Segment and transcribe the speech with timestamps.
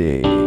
[0.00, 0.39] day.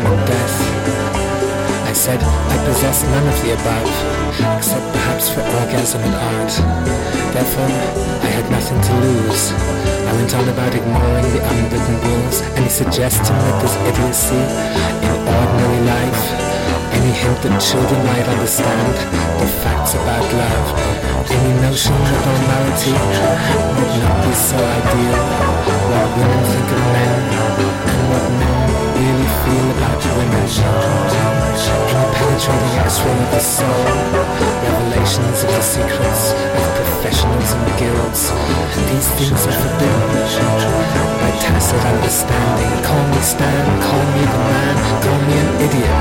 [0.00, 0.56] Death.
[1.84, 3.92] I said I possess none of the above,
[4.56, 6.52] except perhaps for orgasm and art.
[7.36, 7.68] Therefore,
[8.24, 9.52] I had nothing to lose.
[9.52, 14.40] I went on about ignoring the unwritten rules, any suggestion that there's idiocy
[15.04, 16.24] in ordinary life,
[16.96, 18.96] any hint that children might understand
[19.44, 20.68] the facts about love,
[21.28, 22.96] any notion that normality
[23.76, 25.20] would not be so ideal,
[25.84, 27.12] what women think of men,
[27.92, 28.91] and what men
[29.44, 30.46] feel about women.
[31.92, 33.84] Any penetrating x-ray of the soul,
[34.62, 38.22] revelations of the secrets of professionals and guilds.
[38.88, 40.10] These things are forbidden
[41.20, 42.72] by tacit understanding.
[42.86, 45.94] Call me Stan, call me the man, call me an idiot.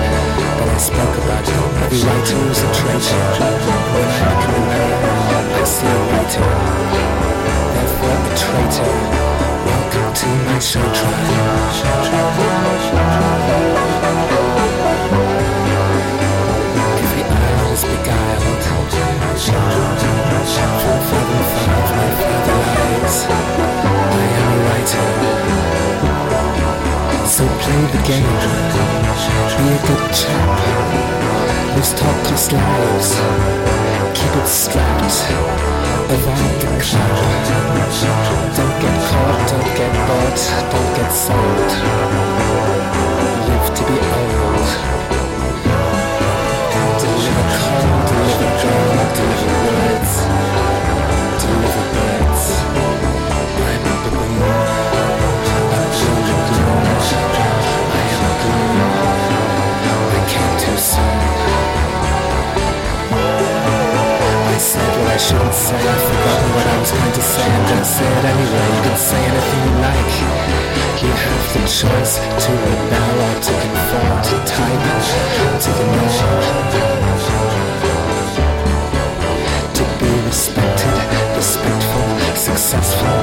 [0.57, 3.25] But I spoke about every writer was a traitor.
[3.93, 4.65] When I look in
[5.51, 6.49] I see a writer.
[7.73, 8.93] Therefore, a traitor.
[9.65, 12.60] Welcome to my show trial.
[23.29, 25.07] I am a writer.
[27.27, 28.33] So play the game.
[29.57, 30.49] Be a good chap.
[31.75, 33.09] Loose talk costs lives.
[34.17, 35.17] Keep it strapped.
[36.11, 37.45] Avoid the crowd.
[38.57, 41.71] Don't get caught, don't get bought, don't get sold.
[43.47, 44.20] Live to be old.
[65.21, 67.45] shouldn't say I've forgotten what I was going to say.
[67.45, 68.65] I'm gonna say it anyway.
[68.73, 70.61] You can say anything you like.
[71.01, 74.85] You have the choice to rebel or to conform To type,
[75.63, 76.29] to ignore
[79.77, 80.97] To be respected,
[81.37, 82.07] respectful,
[82.37, 83.17] successful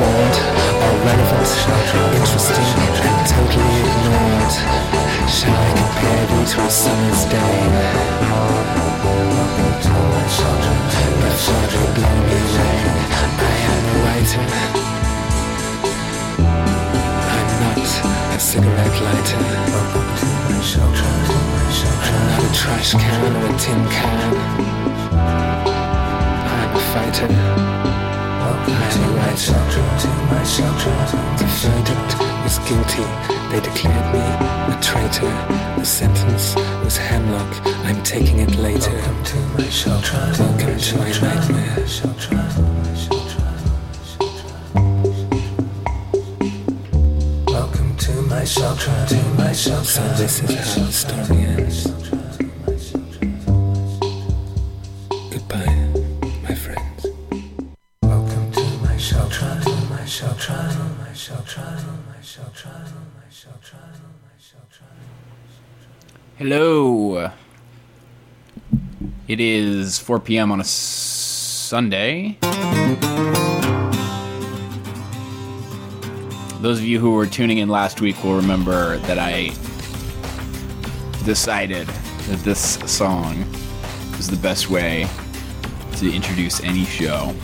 [0.00, 0.36] Bored
[0.84, 1.50] or relevant,
[2.16, 2.70] interesting
[3.04, 5.09] and totally ignored.
[5.30, 7.54] Shall I compare thee to a summer's day?
[11.20, 12.78] The children blow me away.
[13.38, 14.44] I am a writer.
[17.30, 19.42] I'm not a cigarette lighter.
[22.06, 24.18] I'm not a trash can or a tin can.
[26.50, 26.82] I'm a
[31.38, 32.14] The verdicts
[32.46, 33.39] is guilty.
[33.50, 35.26] They declared me a traitor.
[35.76, 36.54] The sentence
[36.84, 37.66] was hemlock.
[37.84, 38.92] I'm taking it later.
[38.92, 41.76] Welcome to my nightmare.
[47.48, 49.84] Welcome to my shelter, to my shelter.
[49.84, 51.49] So this is how the story
[66.42, 67.30] Hello.
[69.28, 70.50] It is 4 p.m.
[70.50, 72.38] on a Sunday.
[76.62, 79.48] Those of you who were tuning in last week will remember that I
[81.26, 83.36] decided that this song
[84.18, 85.06] is the best way
[85.98, 87.34] to introduce any show.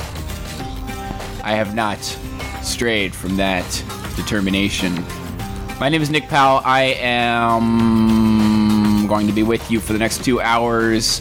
[1.44, 1.98] I have not
[2.62, 3.66] strayed from that
[4.16, 4.94] determination.
[5.78, 6.62] My name is Nick Powell.
[6.64, 8.25] I am
[9.06, 11.20] going to be with you for the next two hours.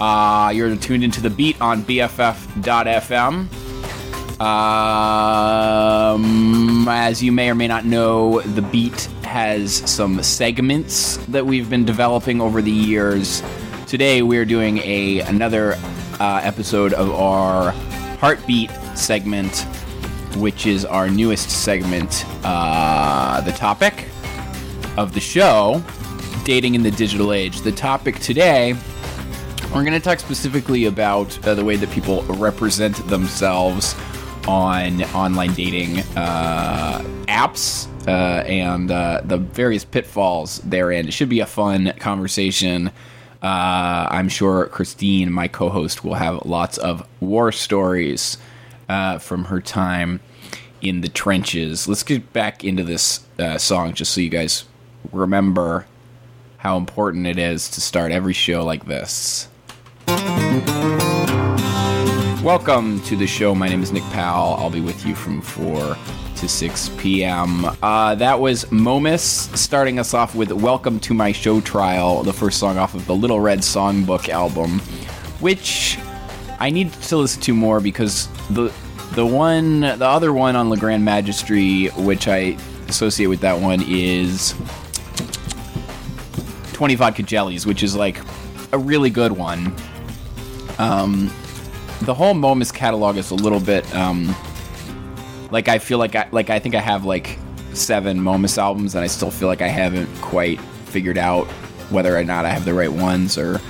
[0.00, 3.48] Uh, you're tuned into the beat on BFF.fm.
[4.40, 6.18] Um,
[6.88, 11.84] as you may or may not know, the beat has some segments that we've been
[11.84, 13.42] developing over the years.
[13.86, 15.74] Today, we're doing a another
[16.20, 17.72] uh, episode of our
[18.18, 19.58] heartbeat segment,
[20.36, 22.24] which is our newest segment.
[22.42, 24.06] Uh, the topic
[24.96, 25.82] of the show:
[26.44, 27.60] dating in the digital age.
[27.60, 28.74] The topic today.
[29.74, 33.94] We're going to talk specifically about uh, the way that people represent themselves
[34.48, 41.06] on online dating uh, apps uh, and uh, the various pitfalls therein.
[41.06, 42.88] It should be a fun conversation.
[43.42, 48.38] Uh, I'm sure Christine, my co host, will have lots of war stories
[48.88, 50.20] uh, from her time
[50.82, 51.86] in the trenches.
[51.86, 54.64] Let's get back into this uh, song just so you guys
[55.12, 55.86] remember
[56.60, 59.48] how important it is to start every show like this.
[62.44, 63.54] Welcome to the show.
[63.54, 64.56] My name is Nick Powell.
[64.58, 65.96] I'll be with you from 4
[66.36, 67.64] to 6 p.m.
[67.82, 69.22] Uh, that was Momus
[69.58, 73.14] starting us off with Welcome to My Show Trial, the first song off of the
[73.14, 74.80] Little Red Songbook album,
[75.40, 75.98] which
[76.58, 78.70] I need to listen to more because the
[79.12, 83.82] the one the other one on La Grand Magistery, which I associate with that one,
[83.88, 84.54] is
[86.80, 88.16] 20 Vodka Jellies, which is like
[88.72, 89.76] a really good one.
[90.78, 91.26] Um,
[92.00, 94.34] the whole Momus catalog is a little bit um,
[95.50, 97.38] like I feel like I like I think I have like
[97.74, 101.46] seven Momus albums, and I still feel like I haven't quite figured out
[101.90, 103.60] whether or not I have the right ones or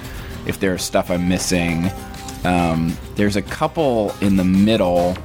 [0.46, 1.90] if there's stuff I'm missing.
[2.44, 5.18] Um, there's a couple in the middle.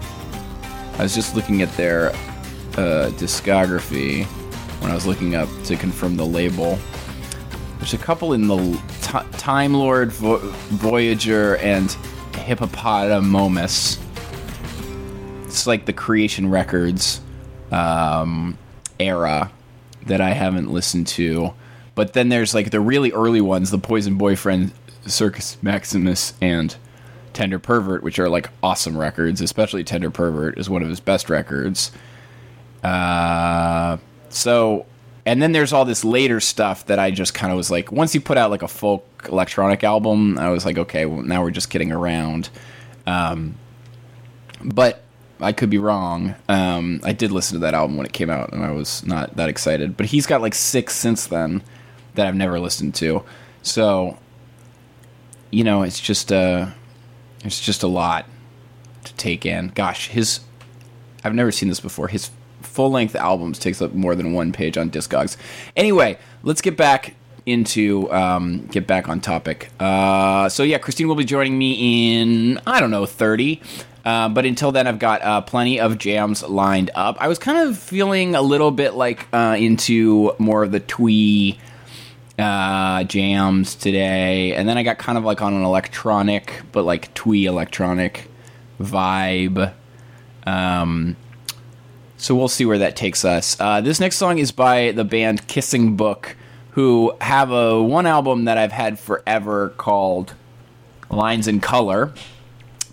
[0.98, 2.10] I was just looking at their
[2.80, 4.26] uh, discography
[4.82, 6.80] when I was looking up to confirm the label.
[7.86, 11.88] There's a couple in the t- Time Lord, Vo- Voyager, and
[12.32, 14.00] Hippopotamomus.
[15.44, 17.22] It's like the Creation Records
[17.70, 18.58] um,
[19.00, 19.52] era
[20.08, 21.54] that I haven't listened to.
[21.94, 24.72] But then there's like the really early ones, the Poison Boyfriend,
[25.06, 26.76] Circus Maximus, and
[27.34, 29.42] Tender Pervert, which are like awesome records.
[29.42, 31.92] Especially Tender Pervert is one of his best records.
[32.84, 33.98] Uh,
[34.30, 34.88] so,
[35.26, 38.14] and then there's all this later stuff that I just kind of was like, once
[38.14, 41.52] he put out like a folk electronic album, I was like, okay, well, now we're
[41.52, 42.50] just kidding around.
[43.08, 43.56] Um,
[44.64, 45.02] but
[45.40, 46.36] I could be wrong.
[46.48, 49.36] Um, I did listen to that album when it came out, and I was not
[49.36, 49.98] that excited.
[49.98, 51.64] But he's got like six since then
[52.14, 53.24] that I've never listened to.
[53.62, 54.18] So,
[55.50, 56.68] you know, it's just uh,
[57.44, 58.26] it's just a lot
[59.04, 59.70] to take in.
[59.70, 60.42] Gosh, his
[61.24, 62.08] I've never seen this before.
[62.08, 62.30] His
[62.76, 65.38] full length albums takes up more than one page on Discogs.
[65.78, 67.16] Anyway, let's get back
[67.46, 69.70] into um, get back on topic.
[69.80, 73.62] Uh, so yeah, Christine will be joining me in I don't know thirty.
[74.04, 77.18] Uh, but until then, I've got uh, plenty of jams lined up.
[77.20, 81.58] I was kind of feeling a little bit like uh, into more of the twee
[82.38, 87.12] uh, jams today, and then I got kind of like on an electronic, but like
[87.16, 88.30] twee electronic
[88.80, 89.74] vibe.
[90.46, 91.16] Um,
[92.26, 93.56] so we'll see where that takes us.
[93.60, 96.36] Uh, this next song is by the band Kissing Book,
[96.72, 100.34] who have a one album that I've had forever called
[101.12, 102.12] Lines in Color,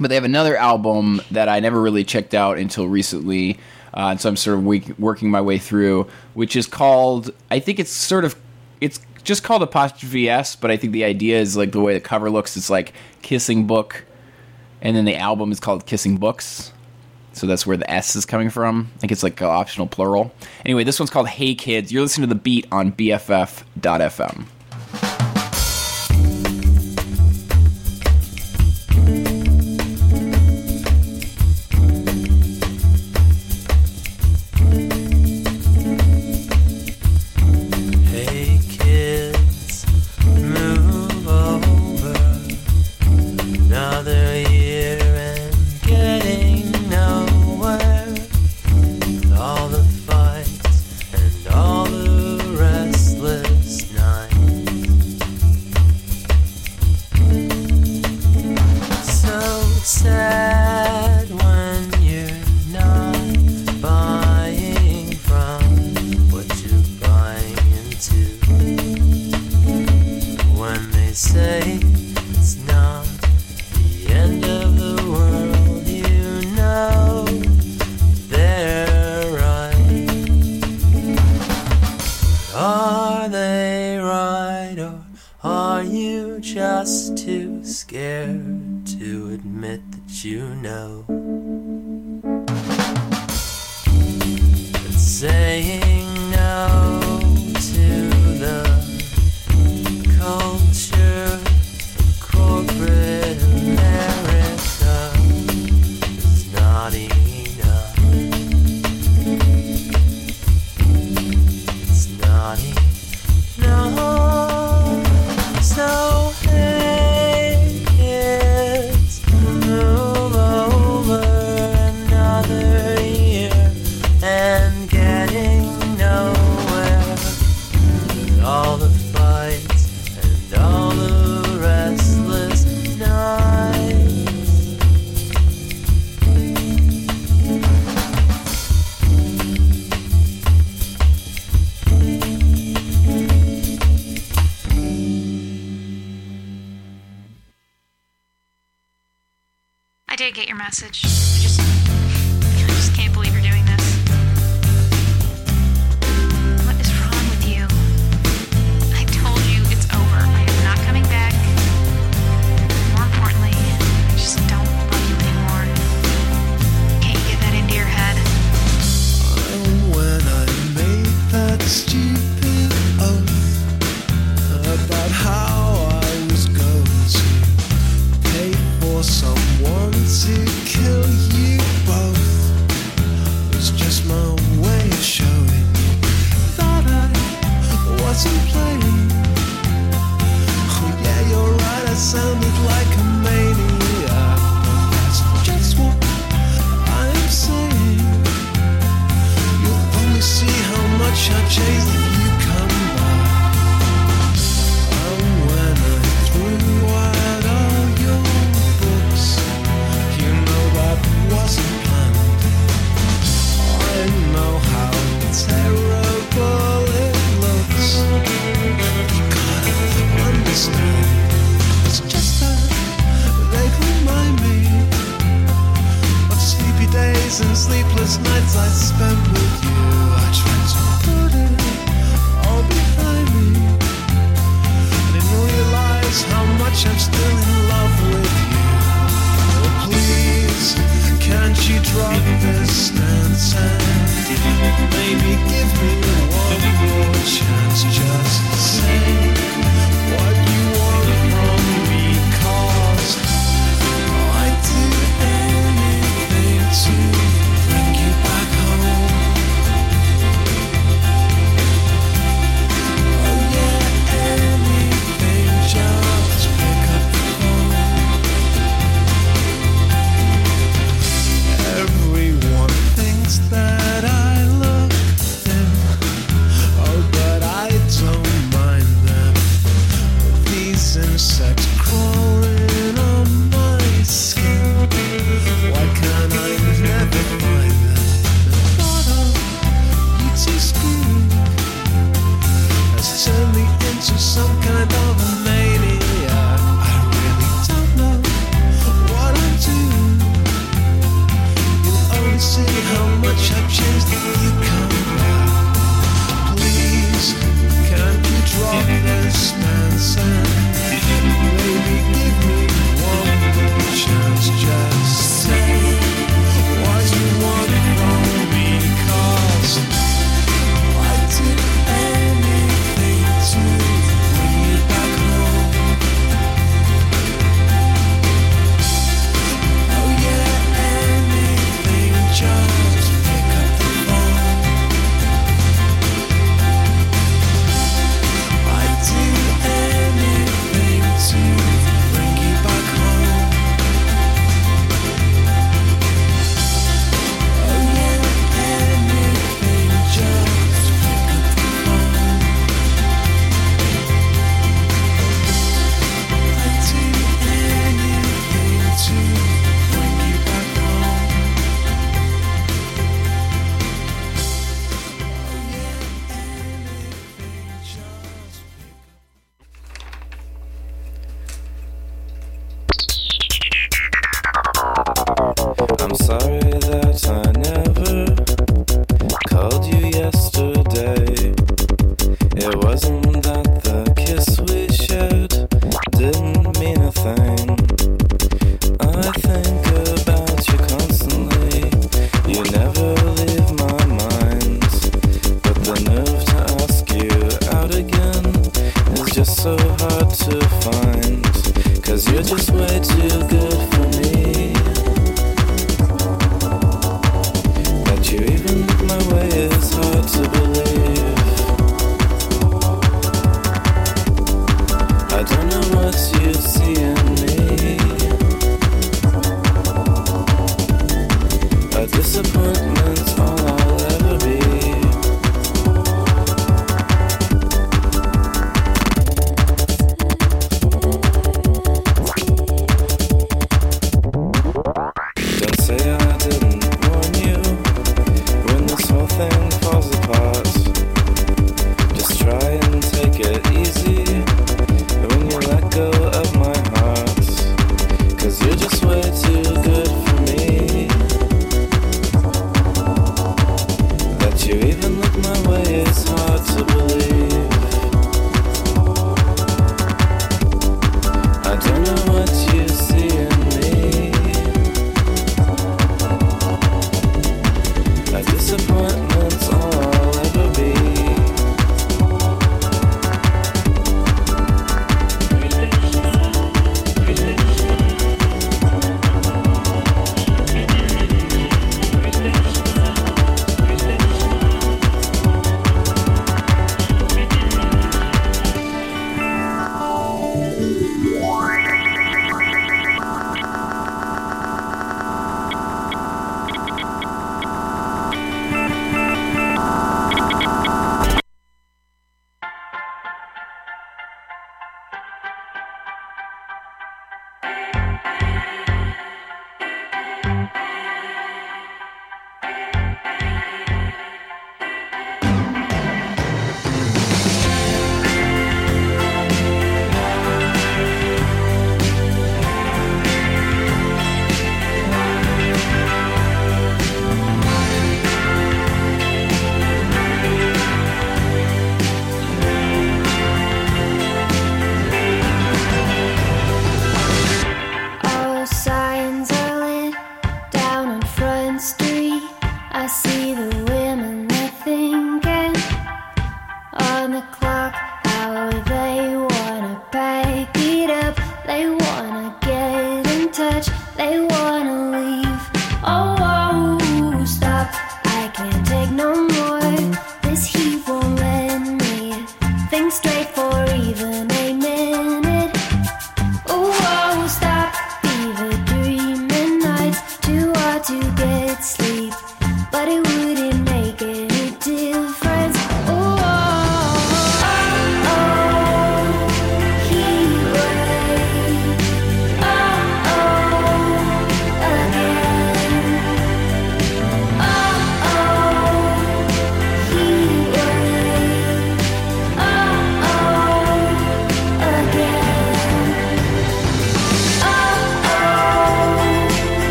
[0.00, 3.60] but they have another album that I never really checked out until recently,
[3.94, 7.78] uh, and so I'm sort of working my way through, which is called I think
[7.78, 8.34] it's sort of
[8.80, 12.00] it's just called apostrophe s, but I think the idea is like the way the
[12.00, 12.56] cover looks.
[12.56, 14.04] It's like Kissing Book,
[14.82, 16.72] and then the album is called Kissing Books.
[17.40, 18.90] So that's where the S is coming from.
[18.96, 20.30] I think it's like optional plural.
[20.62, 21.90] Anyway, this one's called Hey Kids.
[21.90, 24.44] You're listening to the beat on BFF.fm.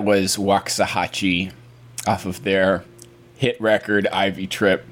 [0.00, 1.52] that was Waxahatchee
[2.06, 2.84] off of their
[3.36, 4.86] hit record Ivy Tripp.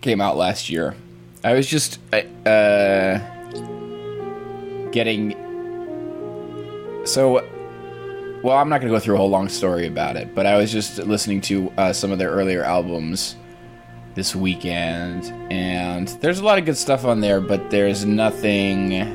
[0.00, 0.94] Came out last year.
[1.42, 3.18] I was just uh,
[4.92, 5.34] getting
[7.04, 7.44] so
[8.42, 8.56] well.
[8.56, 10.72] I'm not going to go through a whole long story about it, but I was
[10.72, 13.36] just listening to uh, some of their earlier albums
[14.14, 19.13] this weekend, and there's a lot of good stuff on there, but there's nothing.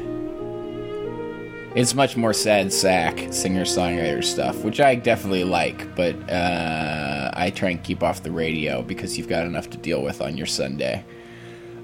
[1.76, 7.52] It's much more sad sack singer songwriter stuff, which I definitely like, but uh, I
[7.52, 10.48] try and keep off the radio because you've got enough to deal with on your
[10.48, 11.06] Sunday.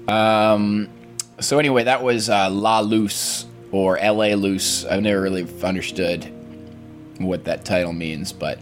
[0.08, 0.88] Um,
[1.38, 4.34] so anyway, that was uh, La Loose or L.A.
[4.34, 4.84] Loose.
[4.84, 6.32] I've never really understood
[7.18, 8.58] what that title means, but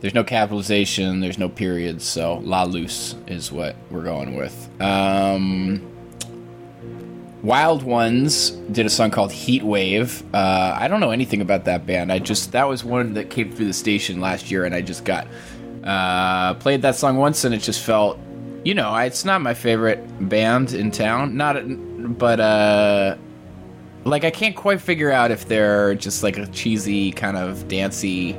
[0.00, 4.68] there's no capitalization, there's no periods, so La Loose is what we're going with.
[4.80, 5.95] Um,
[7.46, 10.24] Wild Ones did a song called Heat Wave.
[10.34, 12.10] Uh, I don't know anything about that band.
[12.10, 15.04] I just that was one that came through the station last year, and I just
[15.04, 15.28] got
[15.84, 18.18] uh, played that song once, and it just felt,
[18.64, 21.36] you know, it's not my favorite band in town.
[21.36, 21.54] Not,
[22.18, 23.16] but uh,
[24.02, 28.34] like I can't quite figure out if they're just like a cheesy kind of dancey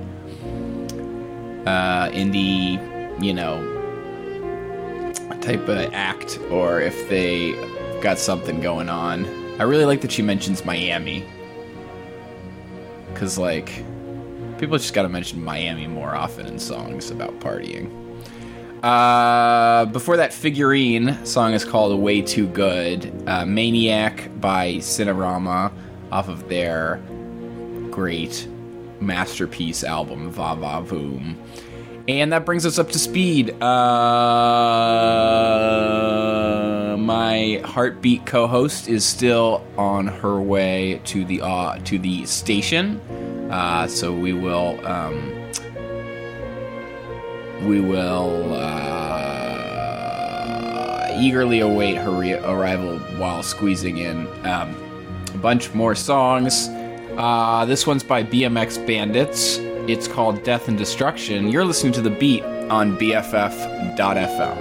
[1.65, 3.63] uh, indie, you know,
[5.39, 7.53] type of act, or if they
[8.01, 9.25] got something going on.
[9.59, 11.25] I really like that she mentions Miami.
[13.11, 13.83] Because, like,
[14.59, 17.91] people just gotta mention Miami more often in songs about partying.
[18.83, 23.11] Uh, before that, Figurine song is called Way Too Good.
[23.27, 25.71] Uh, Maniac by Cinerama
[26.11, 27.01] off of their
[27.89, 28.47] great
[28.99, 31.35] masterpiece album, Va Va Voom.
[32.07, 33.61] And that brings us up to speed.
[33.61, 33.67] Uh,
[36.97, 43.01] my heartbeat co-host is still on her way to the uh, to the station,
[43.51, 45.33] uh, so we will um,
[47.67, 49.57] we will uh,
[51.19, 54.73] eagerly await her re- arrival while squeezing in um,
[55.33, 56.69] a bunch more songs.
[57.17, 59.59] Uh, this one's by BMX Bandits.
[59.87, 61.47] It's called Death and Destruction.
[61.47, 64.57] You're listening to The Beat on BFF.fm.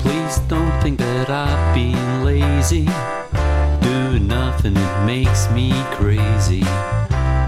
[0.00, 2.84] Please don't think that I've been lazy.
[3.80, 6.60] Doing nothing, it makes me crazy.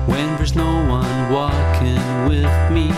[0.06, 2.88] When there's no one walking with me,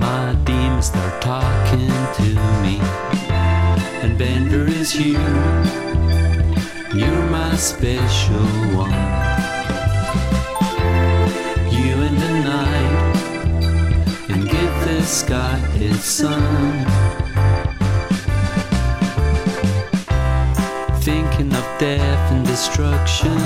[0.00, 3.29] my demons start talking to me.
[4.10, 5.18] And Bender is you,
[6.98, 8.44] you're my special
[8.74, 8.90] one.
[11.70, 13.16] You and the night,
[14.30, 16.42] and give the sky its sun.
[21.02, 23.38] Thinking of death and destruction.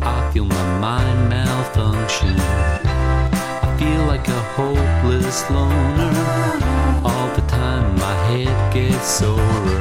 [0.00, 2.36] I feel my mind malfunction.
[2.38, 6.14] I feel like a hopeless loner.
[7.04, 7.43] All the
[8.34, 9.78] head gets sorer.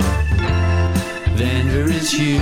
[1.36, 2.40] Then there is you.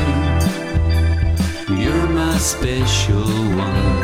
[1.81, 3.31] You're my special
[3.69, 3.97] one.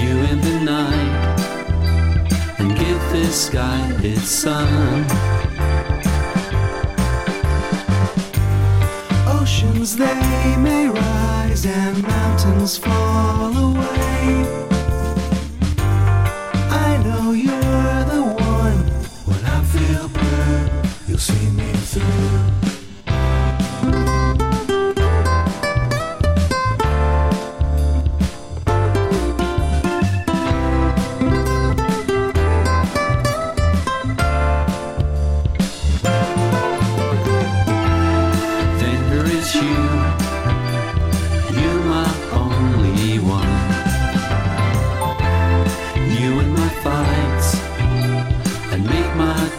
[0.00, 1.38] You in the night.
[2.58, 5.06] And give the sky its sun.
[9.38, 14.67] Oceans they may rise and mountains fall away.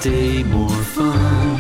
[0.02, 1.59] day more fun.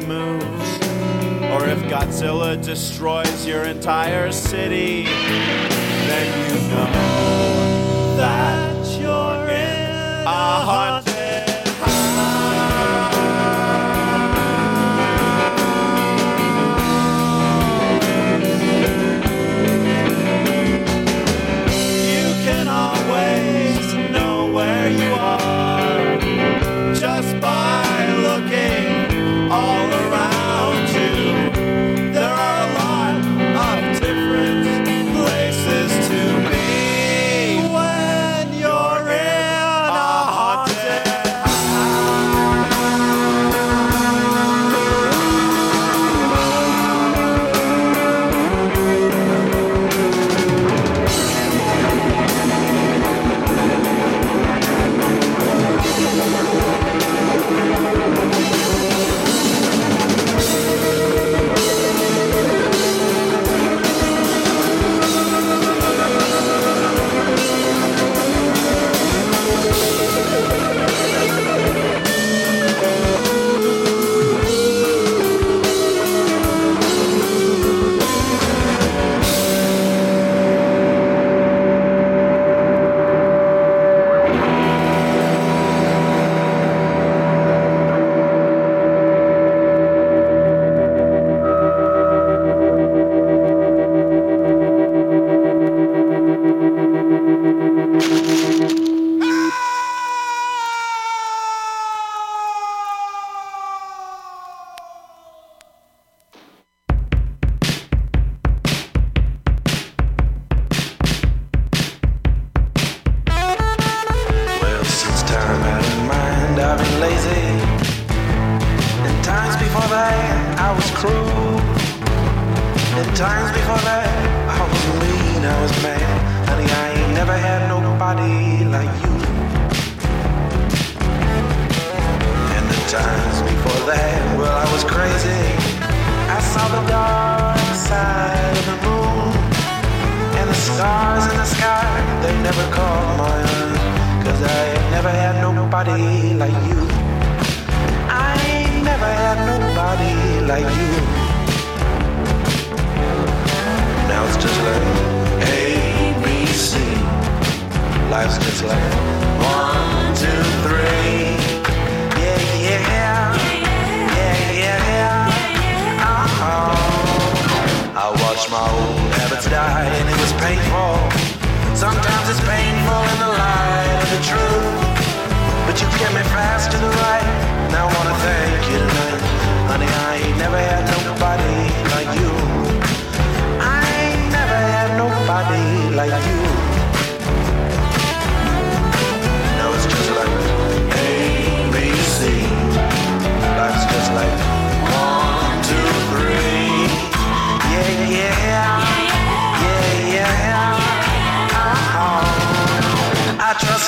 [0.00, 0.78] Moves,
[1.52, 10.93] or if Godzilla destroys your entire city, then you know that you're in a hundred.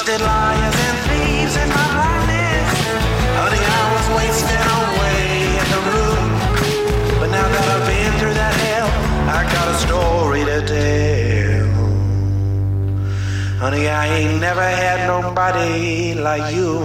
[0.07, 2.70] Trusted liars and thieves in my blindness.
[3.38, 5.26] All oh, the hours wasted away
[5.61, 6.28] in the room.
[7.18, 8.88] But now that I've been through that hell,
[9.36, 11.66] I got a story to tell.
[13.59, 16.78] Honey, I ain't never had nobody like you.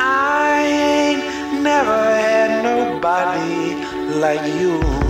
[0.00, 3.84] I ain't never had nobody
[4.18, 5.03] like you.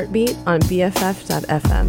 [0.00, 1.88] Heartbeat on BFF.fm.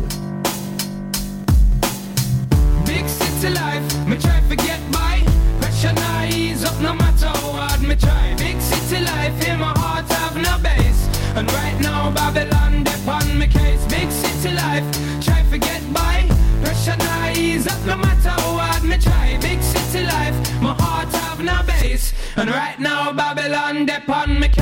[2.86, 5.24] Big city life, me try forget by.
[5.62, 8.36] Pressure now ease up no matter how hard me try.
[8.38, 11.08] Big city life, in my heart have no base.
[11.38, 13.00] And right now Babylon dip
[13.40, 13.86] me case.
[13.86, 14.84] Big city life,
[15.22, 16.28] try forget by.
[16.66, 19.38] Pressure now ease up no matter how hard me try.
[19.40, 22.12] Big city life, my heart have no base.
[22.36, 24.62] And right now Babylon dip me case.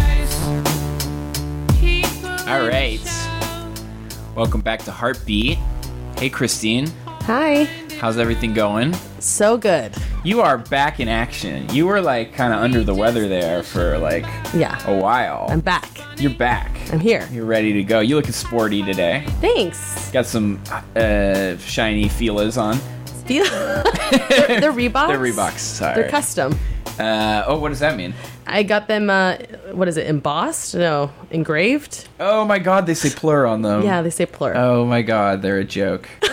[2.50, 3.39] All right.
[4.36, 5.58] Welcome back to Heartbeat.
[6.18, 6.88] Hey, Christine.
[7.06, 7.66] Hi.
[8.00, 8.94] How's everything going?
[9.20, 9.94] So good.
[10.24, 11.68] You are back in action.
[11.74, 14.24] You were like kind of under the weather there for like
[14.54, 14.82] Yeah.
[14.88, 15.48] a while.
[15.50, 15.90] I'm back.
[16.18, 16.72] You're back.
[16.92, 17.28] I'm here.
[17.32, 18.00] You're ready to go.
[18.00, 19.26] You looking sporty today.
[19.42, 20.10] Thanks.
[20.12, 20.62] Got some
[20.96, 22.78] uh, shiny feelers on.
[23.26, 25.08] Feel- they're, they're Reeboks.
[25.08, 25.60] They're Reeboks.
[25.60, 25.96] Sorry.
[25.96, 26.58] They're custom.
[26.98, 28.14] Uh, oh, what does that mean?
[28.50, 29.10] I got them.
[29.10, 29.38] Uh,
[29.72, 30.08] what is it?
[30.08, 30.76] Embossed?
[30.76, 32.08] No, engraved.
[32.20, 33.84] Oh my God, they say plur on them.
[33.84, 34.54] Yeah, they say plur.
[34.56, 36.10] Oh my God, they're a joke.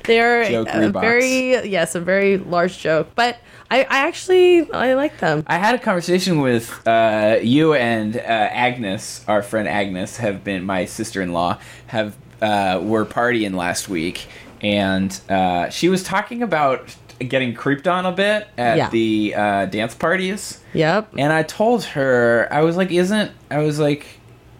[0.04, 3.10] They're Joke a very yes, a very large joke.
[3.14, 3.38] But
[3.70, 5.44] I, I actually I like them.
[5.46, 10.64] I had a conversation with uh, you and uh, Agnes, our friend Agnes, have been
[10.64, 11.58] my sister-in-law,
[11.88, 14.26] have uh, were partying last week,
[14.62, 18.90] and uh, she was talking about getting creeped on a bit at Yeah.
[18.90, 20.60] the uh, dance parties.
[20.72, 21.14] Yep.
[21.18, 24.06] And I told her, I was like, isn't, I was like,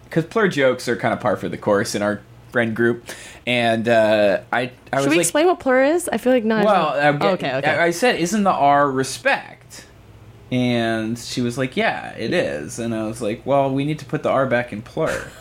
[0.05, 3.05] because plur jokes are kind of par for the course in our friend group.
[3.47, 6.07] And uh, I, I was Should we like, explain what plur is?
[6.09, 6.65] I feel like not.
[6.65, 7.69] well, oh, okay, okay.
[7.71, 9.85] I, I said, isn't the R respect?
[10.51, 12.77] And she was like, yeah, it is.
[12.77, 15.31] And I was like, well, we need to put the R back in plur.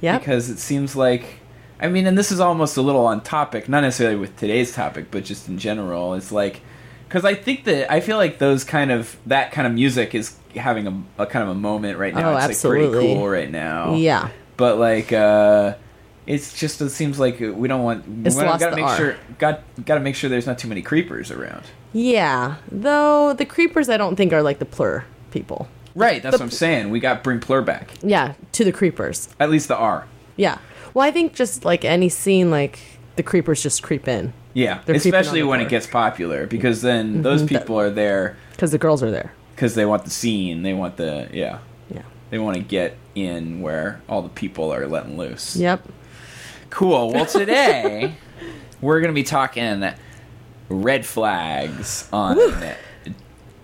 [0.00, 0.18] yeah.
[0.18, 1.39] Because it seems like,
[1.80, 5.10] I mean, and this is almost a little on topic, not necessarily with today's topic,
[5.10, 6.14] but just in general.
[6.14, 6.60] It's like,
[7.08, 10.36] because I think that, I feel like those kind of, that kind of music is
[10.54, 12.32] having a, a kind of a moment right now.
[12.32, 12.90] Oh, it's like absolutely.
[12.98, 13.94] pretty cool right now.
[13.94, 14.28] Yeah.
[14.56, 15.74] But like, uh,
[16.26, 18.04] it's just it seems like we don't want.
[18.26, 18.96] It's we lost gotta the make R.
[18.96, 19.16] sure.
[19.38, 21.64] Got got to make sure there's not too many creepers around.
[21.92, 25.68] Yeah, though the creepers I don't think are like the plur people.
[25.94, 26.90] Right, that's The- what I'm saying.
[26.90, 27.90] We got bring plur back.
[28.02, 29.28] Yeah, to the creepers.
[29.40, 30.06] At least the R.
[30.36, 30.58] Yeah.
[30.94, 32.78] Well, I think just like any scene, like
[33.16, 37.42] the creepers just creep in Yeah, They're especially when it gets popular because then those
[37.42, 39.32] Mhm, that- people are there because the girls are there.
[39.54, 40.62] because they want the scene.
[40.62, 41.58] They want the yeah.
[41.92, 42.02] Yeah.
[42.30, 45.56] They want to get in where all the people are letting loose.
[45.56, 45.86] Yep.
[46.70, 47.12] Cool.
[47.12, 48.14] Well, today
[48.80, 49.84] we're going to be talking
[50.68, 52.38] red flags on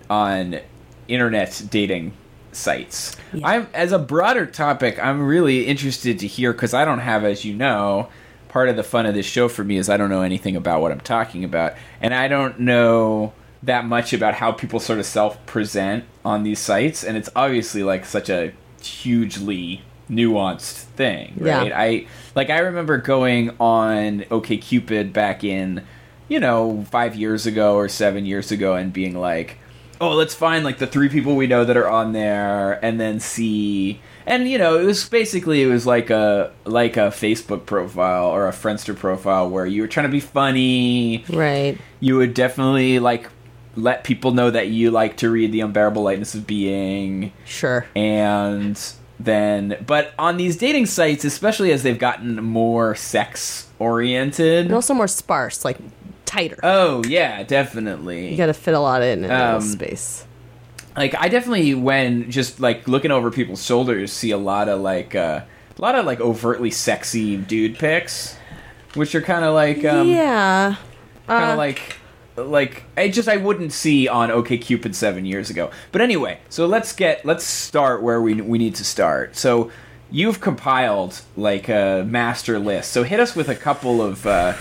[0.09, 0.59] on
[1.07, 2.13] internet dating
[2.57, 3.15] sites.
[3.43, 7.45] I'm as a broader topic, I'm really interested to hear cuz I don't have as
[7.45, 8.09] you know,
[8.49, 10.81] part of the fun of this show for me is I don't know anything about
[10.81, 13.33] what I'm talking about and I don't know
[13.63, 18.05] that much about how people sort of self-present on these sites and it's obviously like
[18.05, 18.51] such a
[18.81, 21.57] hugely nuanced thing, Yeah.
[21.59, 21.71] right?
[21.75, 22.05] I
[22.35, 25.83] like I remember going on OkCupid back in,
[26.29, 29.57] you know, five years ago or seven years ago, and being like,
[29.99, 33.19] "Oh, let's find like the three people we know that are on there, and then
[33.19, 38.25] see." And you know, it was basically it was like a like a Facebook profile
[38.27, 41.23] or a Friendster profile where you were trying to be funny.
[41.29, 41.77] Right.
[42.01, 43.29] You would definitely like
[43.75, 47.85] let people know that you like to read the unbearable lightness of being Sure.
[47.95, 48.79] and
[49.19, 54.93] then but on these dating sites especially as they've gotten more sex oriented And also
[54.95, 55.77] more sparse, like
[56.27, 56.59] tighter.
[56.61, 60.25] oh yeah definitely you got to fit a lot in in Um, little space.
[60.95, 65.15] like i definitely when just like looking over people's shoulders see a lot of like
[65.15, 65.41] uh,
[65.77, 68.35] a lot of like overtly sexy dude pics
[68.93, 70.75] which are kind of like um yeah.
[71.27, 71.95] kind Uh, of like
[72.35, 75.71] like I just I wouldn't see on OK Cupid seven years ago.
[75.91, 79.35] But anyway, so let's get let's start where we we need to start.
[79.35, 79.71] So
[80.11, 82.91] you've compiled like a master list.
[82.91, 84.53] So hit us with a couple of uh,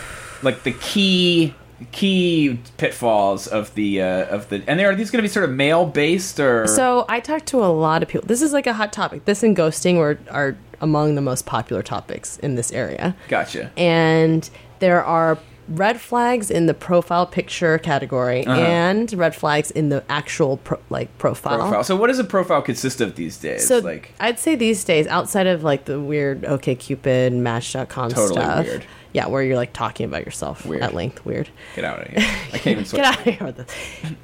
[0.43, 1.55] like the key
[1.93, 5.55] key pitfalls of the uh, of the and are these going to be sort of
[5.55, 8.27] male based or So I talked to a lot of people.
[8.27, 9.25] This is like a hot topic.
[9.27, 13.15] This and ghosting were are among the most popular topics in this area.
[13.29, 18.61] gotcha And there are red flags in the profile picture category Uh-huh.
[18.61, 21.59] and red flags in the actual pro- like profile.
[21.59, 21.83] profile.
[21.85, 23.67] So what does a profile consist of these days?
[23.67, 28.65] So like I'd say these days, outside of like the weird OkCupid, Match.com Totally stuff,
[28.67, 28.85] weird.
[29.17, 30.83] Yeah, where you're like talking about yourself Weird.
[30.83, 31.49] at length, weird.
[31.75, 32.19] get out of here.
[32.53, 33.77] I can't even Get out of here with this.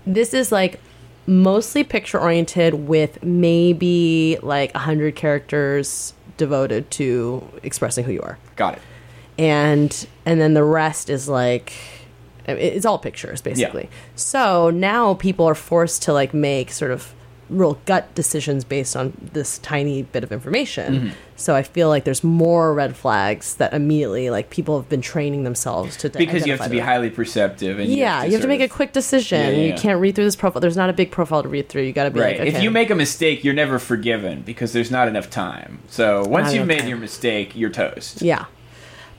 [0.07, 0.81] This is like
[1.27, 8.39] mostly picture oriented with maybe like 100 characters devoted to expressing who you are.
[8.57, 8.83] Got it.
[9.39, 11.73] And and then the rest is like
[12.45, 13.85] it's all pictures basically.
[13.85, 13.99] Yeah.
[14.15, 17.15] So now people are forced to like make sort of
[17.59, 20.95] real gut decisions based on this tiny bit of information.
[20.95, 21.09] Mm-hmm.
[21.37, 25.45] So I feel like there's more red flags that immediately like people have been training
[25.45, 26.87] themselves to because you have to be them.
[26.87, 29.41] highly perceptive and yeah, you have to sort make a quick decision.
[29.41, 30.61] Yeah, yeah, You can't read through this profile.
[30.61, 31.83] There's not a big profile to read through.
[31.83, 32.39] You got to be Right.
[32.39, 32.57] like, okay.
[32.57, 35.81] If you make a mistake, you're never forgiven because there's not enough time.
[35.89, 36.89] So once Not you've made time.
[36.89, 38.23] your mistake, you're toast.
[38.23, 38.45] Yeah.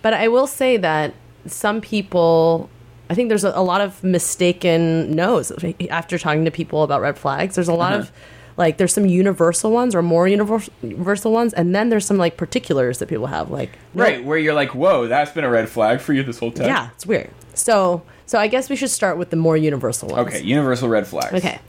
[0.01, 1.13] But I will say that
[1.45, 2.69] some people,
[3.13, 5.51] I think there's a, a lot of mistaken no's
[5.91, 7.53] after talking to people about red flags.
[7.55, 8.01] There's a lot Uh-huh.
[8.01, 8.11] of,
[8.57, 12.97] like, there's some universal ones or more universal, ones, and then there's some, like, particulars
[12.99, 13.51] that people have.
[13.51, 16.39] Like, no- Right, where you're like, whoa, that's been a red flag for you this
[16.39, 16.65] whole time.
[16.67, 17.29] Yeah, it's weird.
[17.53, 20.27] So, so I guess we should start with the more universal ones.
[20.27, 21.33] Okay, universal red flags.
[21.35, 21.59] Okay.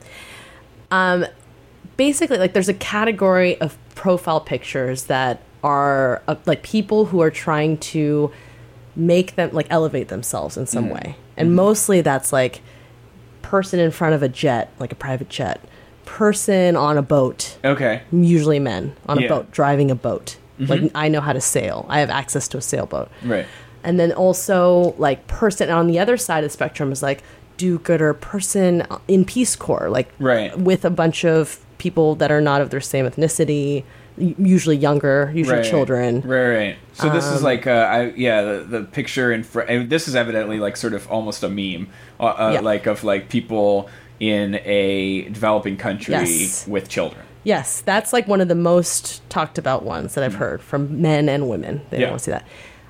[0.91, 1.25] Um,
[1.97, 7.31] basically, like there's a category of profile pictures that are uh, like people who are
[7.31, 8.31] trying to
[8.95, 10.69] make them like elevate themselves in Mm.
[10.69, 11.55] some way, and Mm-hmm.
[11.55, 12.61] mostly that's like
[13.41, 15.59] person in front of a jet, like a private jet,
[16.05, 18.01] person on a boat, Okay.
[18.11, 19.27] usually men on a Yeah.
[19.27, 19.35] Mm-hmm.
[19.37, 20.37] boat driving a boat.
[20.57, 21.85] Like I know how to sail.
[21.89, 23.09] I have access to a sailboat.
[23.23, 23.45] Right.
[23.83, 27.23] And then also like person on the other side of the spectrum is like
[27.57, 30.57] do-gooder person in Peace Corps, like Right.
[30.57, 33.83] with a bunch of people that are not of their same ethnicity,
[34.17, 35.65] usually younger, usually right.
[35.69, 36.21] children.
[36.21, 36.75] Right, right.
[36.93, 39.69] So this Um, is like, uh, I yeah, the, the picture in front.
[39.69, 41.87] And this is evidently like sort of almost a meme,
[42.19, 42.59] uh, uh, Yeah.
[42.61, 43.89] like of like people
[44.19, 46.65] in a developing country Yes.
[46.67, 47.21] with children.
[47.43, 51.29] Yes, that's like one of the most talked about ones that I've heard from men
[51.29, 51.81] and women.
[51.89, 51.97] They.
[51.97, 52.05] Yeah.
[52.05, 52.45] don't want to see that.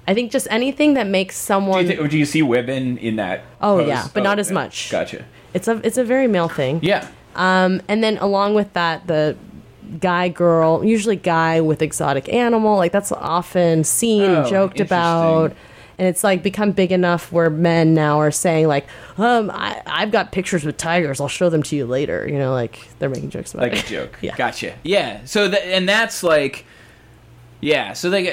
[0.08, 3.16] I think just anything that makes Do someone you, thi- do you see women in
[3.16, 3.42] that?
[3.60, 3.88] Oh, pose?
[3.88, 4.92] yeah, but not as much.
[4.92, 5.26] Gotcha.
[5.56, 6.80] it's a it's a very male thing.
[6.84, 7.08] Yeah.
[7.36, 9.36] Um, and then along with that, the
[10.00, 15.54] guy girl, usually guy with exotic animal, like that's often seen and Oh, joked about.
[15.98, 18.86] And it's like become big enough where men now are saying like,
[19.18, 21.22] um, I, I've got pictures with tigers.
[21.22, 22.28] I'll show them to you later.
[22.28, 23.70] You know, like they're making jokes about it.
[23.72, 23.86] like it.
[23.86, 24.18] a joke.
[24.22, 24.36] Yeah.
[24.36, 24.76] Gotcha.
[24.84, 25.24] Yeah.
[25.24, 26.66] So that and that's like,
[27.62, 27.94] yeah.
[27.94, 28.28] So they,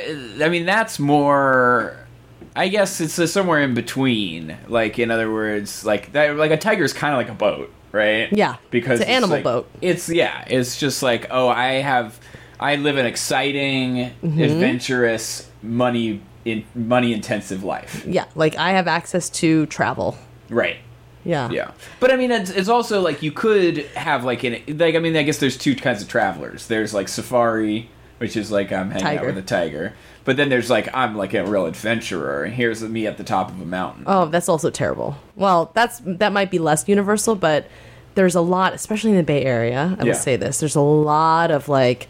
[0.45, 1.97] I mean, that's more.
[2.57, 4.57] I guess it's somewhere in between.
[4.67, 6.35] Like in other words, like that.
[6.37, 8.33] Like a tiger's kind of like a boat, right?
[8.33, 8.57] Yeah.
[8.71, 9.71] Because It's an animal like- boat.
[9.81, 10.45] It's yeah.
[10.49, 12.19] It's just like oh, I have,
[12.59, 14.41] I live an exciting, Mm-hmm.
[14.41, 18.05] adventurous, money in money intensive life.
[18.07, 20.19] Yeah, like I have access to travel.
[20.51, 20.79] Right.
[21.25, 21.51] Yeah.
[21.51, 21.71] Yeah,
[22.01, 25.17] but I mean, it's, it's also like you could have like an like I mean,
[25.17, 26.67] I guess there's two kinds of travelers.
[26.67, 27.89] There's like safari,
[28.19, 29.93] which is like I'm hanging out with a tiger,
[30.25, 33.51] but then there's like I'm like a real adventurer, and here's me at the top
[33.51, 34.05] of a mountain.
[34.07, 35.17] Oh, that's also terrible.
[35.37, 37.67] Well, that's that might be less universal, but
[38.15, 39.97] there's a lot, especially in the Bay Area.
[39.99, 40.13] I Yeah.
[40.13, 42.09] will say this: there's a lot of like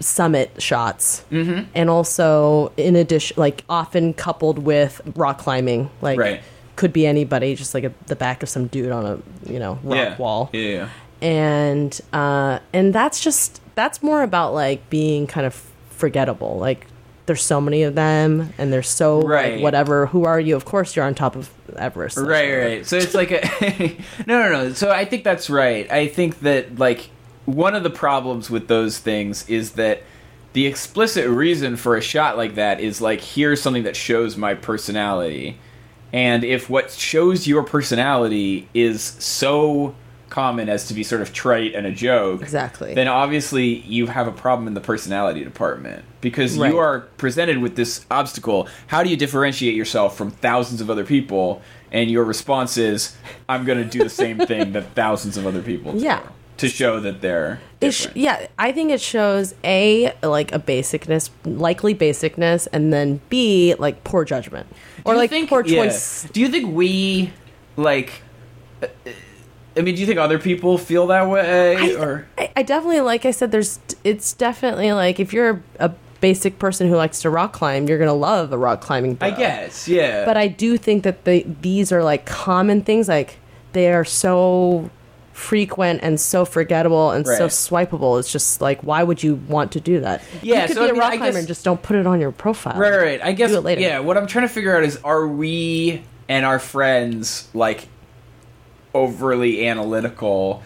[0.00, 1.64] summit shots, mm-hmm.
[1.74, 6.40] and also in addition, like often coupled with rock climbing, like Right.
[6.76, 9.78] could be anybody, just like a, the back of some dude on a you know
[9.84, 10.16] rock yeah.
[10.16, 10.88] wall, Yeah, yeah.
[11.20, 15.54] and uh, and that's just that's more about like being kind of
[15.90, 16.86] forgettable, like.
[17.26, 20.06] There's so many of them, and they're so like, whatever.
[20.06, 20.56] Who are you?
[20.56, 22.16] Of course, you're on top of Everest.
[22.16, 22.86] Right, right.
[22.86, 23.96] So it's like a
[24.26, 24.72] no, no, no.
[24.72, 25.90] So I think that's right.
[25.90, 27.10] I think that like
[27.44, 30.02] one of the problems with those things is that
[30.52, 34.54] the explicit reason for a shot like that is like here's something that shows my
[34.54, 35.58] personality,
[36.12, 39.94] and if what shows your personality is so
[40.32, 42.94] common as to be sort of trite and a joke, Exactly.
[42.94, 46.72] then obviously you have a problem in the personality department because Right.
[46.72, 48.66] you are presented with this obstacle.
[48.86, 51.60] How do you differentiate yourself from thousands of other people?
[51.92, 53.14] And your response is,
[53.48, 56.20] "I'm going to do the same thing that thousands of other people do Yeah.
[56.56, 61.28] to show that they're It sh- yeah, I think it shows a like a basicness,
[61.44, 64.66] likely basicness, and then b like poor judgment
[65.04, 65.84] Do or like think- poor yeah.
[65.84, 66.26] choice.
[66.32, 67.32] Do you think we
[67.76, 68.22] like?
[69.76, 73.24] I mean, do you think other people feel that way, or I, I definitely like
[73.24, 77.52] I said, there's it's definitely like if you're a basic person who likes to rock
[77.52, 79.14] climb, you're gonna love a rock climbing.
[79.14, 79.28] Bro.
[79.28, 80.24] I guess, yeah.
[80.24, 83.08] but I do think that the these are like common things.
[83.08, 83.38] Like
[83.72, 84.90] they are so
[85.32, 87.50] frequent and so forgettable and so Right.
[87.50, 88.18] swipeable.
[88.20, 90.22] It's just like why would you want to do that?
[90.42, 91.82] Yeah, you could so be I a mean, rock I climber guess- and just don't
[91.82, 92.78] put it on your profile.
[92.78, 93.20] Right, right, right.
[93.22, 93.50] I guess.
[93.50, 93.80] Do it later.
[93.80, 97.88] Yeah, what I'm trying to figure out is, are we and our friends like
[98.94, 100.62] overly analytical?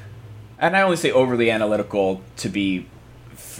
[0.59, 2.87] And I only say overly analytical to be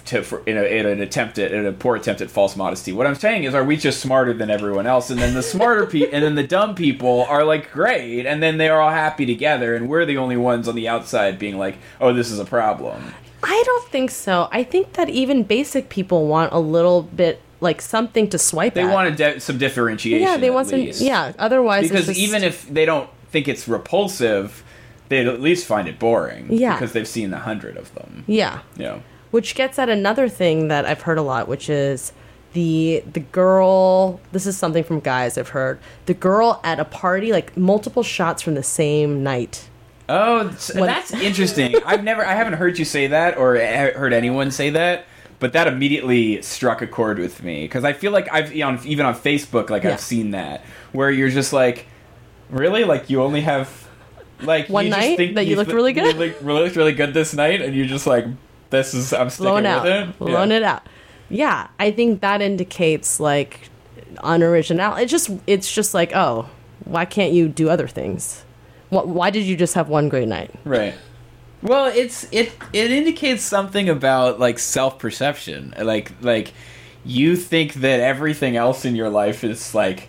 [0.07, 2.93] to for, in, a, in an attempt at in a poor attempt at false modesty.
[2.93, 5.11] What I'm saying is, are we just smarter than everyone else?
[5.11, 8.57] And then the smarter people and then the dumb people are like great, and then
[8.59, 11.77] they are all happy together, and we're the only ones on the outside being like,
[12.01, 13.13] oh, this is a problem.
[13.43, 14.49] I don't think so.
[14.51, 18.83] I think that even basic people want a little bit like something to swipe They
[18.83, 18.93] at.
[18.93, 20.27] want a de- some differentiation.
[20.27, 20.81] yeah, they want some.
[20.81, 21.01] least.
[21.01, 24.65] Yeah, otherwise because just- even if they don't think it's repulsive
[25.11, 26.47] they'd at least find it boring.
[26.51, 26.73] Yeah.
[26.75, 28.25] because they've seen a hundred of them.
[28.27, 28.61] Yeah.
[28.77, 29.01] Yeah.
[29.31, 32.13] Which gets at another thing that I've heard a lot, which is
[32.55, 34.21] the the girl.
[34.33, 35.79] This is something from guys I've heard.
[36.07, 39.69] The girl at a party, like multiple shots from the same night.
[40.09, 41.75] Oh, that's, When- that's interesting.
[41.87, 45.05] I've never, I haven't heard you say that or heard anyone say that,
[45.41, 48.79] but that immediately struck a chord with me because I feel like I've you know,
[48.87, 49.93] even on Facebook, like Yeah.
[49.93, 51.87] I've seen that where you're just like,
[52.51, 53.89] really, like you only have
[54.43, 56.15] like One you just night think that you looked th- really good?
[56.15, 58.27] you look- looked really good this night, and you're just like,
[58.71, 60.57] this is I'm sticking blown with it, blown yeah.
[60.57, 60.83] it out.
[61.29, 63.69] Yeah, I think that indicates like
[64.23, 64.97] unoriginal.
[64.97, 66.49] It's just it's just like oh,
[66.85, 68.45] why can't you do other things?
[68.91, 70.53] Why did you just have one great night?
[70.65, 70.95] Right.
[71.63, 75.75] Well, it's it it indicates something about like self perception.
[75.77, 76.53] Like like
[77.05, 80.09] you think that everything else in your life is like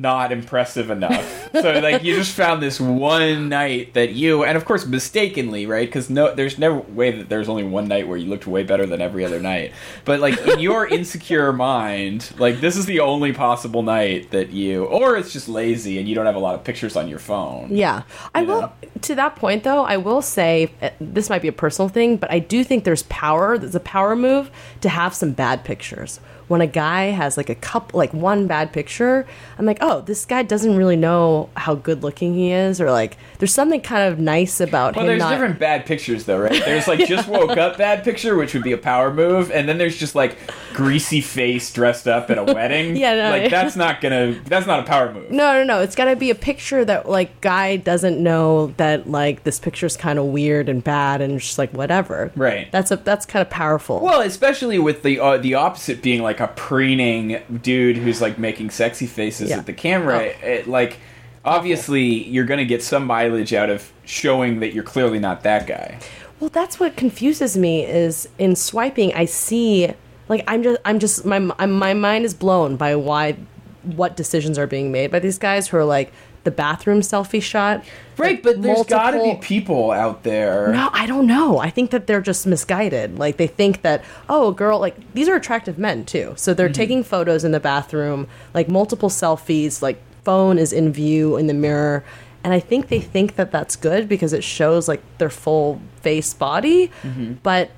[0.00, 1.50] not impressive enough.
[1.52, 5.90] so like you just found this one night that you and of course mistakenly, right?
[5.90, 8.86] Cuz no there's never way that there's only one night where you looked way better
[8.86, 9.72] than every other night.
[10.04, 14.84] But like in your insecure mind, like this is the only possible night that you
[14.84, 17.68] or it's just lazy and you don't have a lot of pictures on your phone.
[17.70, 18.02] Yeah,
[18.34, 18.60] I will.
[18.62, 18.72] know?
[19.02, 22.30] To that point, though, I will say uh, this might be a personal thing, but
[22.30, 23.58] I do think there's power.
[23.58, 26.20] There's a power move to have some bad pictures.
[26.48, 29.26] When a guy has like a couple, like one bad picture,
[29.58, 33.16] I'm like, oh, this guy doesn't really know how good looking he is, or like,
[33.38, 35.06] there's something kind of nice about Well, him.
[35.06, 36.62] Well, there's not, different bad pictures though, right?
[36.64, 39.78] There's like just woke up bad picture, which would be a power move, and then
[39.78, 40.36] there's just like
[40.72, 42.96] greasy face dressed up at a wedding.
[42.96, 43.48] Yeah, no, like yeah.
[43.48, 44.32] that's not gonna.
[44.46, 45.30] That's not a power move.
[45.30, 45.80] No, no, no.
[45.82, 49.96] It's got to be a picture that like guy doesn't know that like this picture's
[49.96, 52.32] kind of weird and bad and just like whatever.
[52.36, 52.70] Right.
[52.72, 54.00] That's a that's kind of powerful.
[54.00, 58.70] Well, especially with the uh, the opposite being like a preening dude who's like making
[58.70, 59.56] sexy faces Yeah.
[59.56, 59.58] Oh.
[59.60, 60.16] at the camera.
[60.42, 60.46] Oh.
[60.46, 60.98] It, like,
[61.44, 65.98] obviously, you're gonna get some mileage out of showing that you're clearly not that guy.
[66.40, 69.92] Well, that's what confuses me is in swiping I see
[70.28, 73.36] like I'm just I'm just my I'm, my mind is blown by why
[73.82, 76.12] what decisions are being made by these guys who are like
[76.44, 77.84] the bathroom selfie shot.
[78.16, 80.68] Right, but there's got to be people out there.
[80.72, 81.58] No, I don't know.
[81.58, 83.18] I think that they're just misguided.
[83.18, 86.34] Like they think that oh, a girl like these are attractive men too.
[86.36, 86.56] So Mm-hmm.
[86.56, 91.46] they're taking photos in the bathroom, like multiple selfies, like phone is in view in
[91.46, 92.04] the mirror.
[92.44, 96.32] And I think they think that that's good because it shows like their full face
[96.34, 97.34] body, Mm-hmm.
[97.42, 97.70] but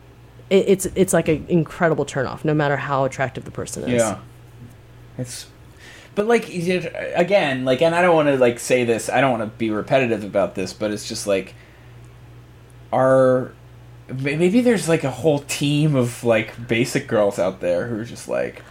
[0.51, 4.01] it, it's it's like an incredible turnoff, no matter how attractive the person is.
[4.03, 4.19] Yeah.
[5.19, 5.47] It's
[6.15, 9.43] but like again, like and I don't want to like say this, I don't want
[9.53, 11.55] to be repetitive about this, but it's just like
[12.93, 13.53] are
[14.13, 18.29] maybe there's like a whole team of like basic girls out there who are just
[18.29, 18.63] like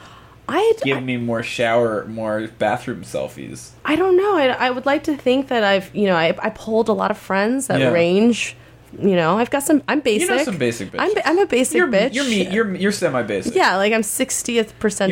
[0.47, 3.69] I give me more shower, more bathroom selfies.
[3.85, 4.35] I don't know.
[4.35, 7.11] I, I would like to think that I've you know I I polled a lot
[7.11, 7.91] of friends that Yeah.
[7.91, 8.55] range.
[8.97, 9.83] You know, I've got some.
[9.87, 10.29] I'm basic.
[10.29, 10.99] You know some basic bitches.
[10.99, 12.13] I'm, I'm a basic you're, bitch.
[12.13, 13.53] You're me, you're you're semi basic.
[13.55, 14.63] Yeah, like I'm 60th You're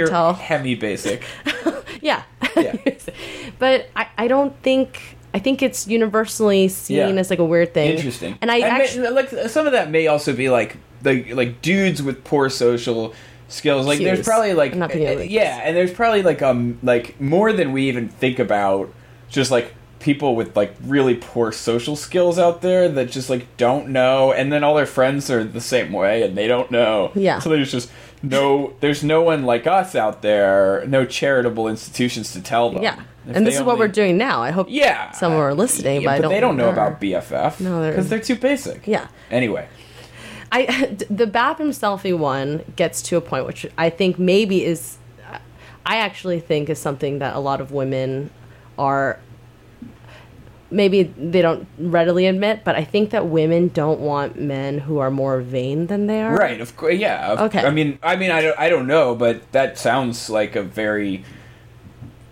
[0.07, 0.35] percentile.
[0.37, 1.23] hemi basic.
[2.01, 2.23] yeah.
[2.55, 2.75] Yeah.
[3.59, 7.07] but I, I don't think I think it's universally seen Yeah.
[7.09, 7.91] as like a weird thing.
[7.95, 8.37] Interesting.
[8.41, 12.01] And I may- actually like some of that may also be like the like dudes
[12.01, 13.13] with poor social
[13.47, 13.85] skills.
[13.85, 17.71] Like there's probably like uh, like- yeah, and there's probably like um like more than
[17.73, 18.91] we even think about.
[19.29, 23.89] Just like people with like really poor social skills out there that just like don't
[23.89, 27.11] know, and then all their friends are the same way, and they don't know.
[27.15, 27.39] Yeah.
[27.39, 27.89] So there's just
[28.23, 32.83] no there's no one like us out there, no charitable institutions to tell them.
[32.83, 33.01] yeah.
[33.27, 34.41] If And this is what we're doing now.
[34.41, 35.11] I hope Yeah.
[35.11, 37.59] some are listening, Yeah, but, I don't they don't know about BFF.
[37.59, 38.87] No, they're- because they're too basic.
[38.87, 39.07] Yeah.
[39.29, 39.67] Anyway,
[40.51, 44.97] I the bathroom selfie one gets to a point which I think maybe is
[45.85, 48.29] I actually think is something that a lot of women
[48.77, 49.19] are
[50.69, 55.11] maybe they don't readily admit, but I think that women don't want men who are
[55.11, 56.35] more vain than they are.
[56.35, 56.59] right?
[56.59, 57.31] Of course, yeah.
[57.31, 57.65] of- Okay.
[57.65, 61.23] I mean, I mean, I don't, I don't know, but that sounds like a very.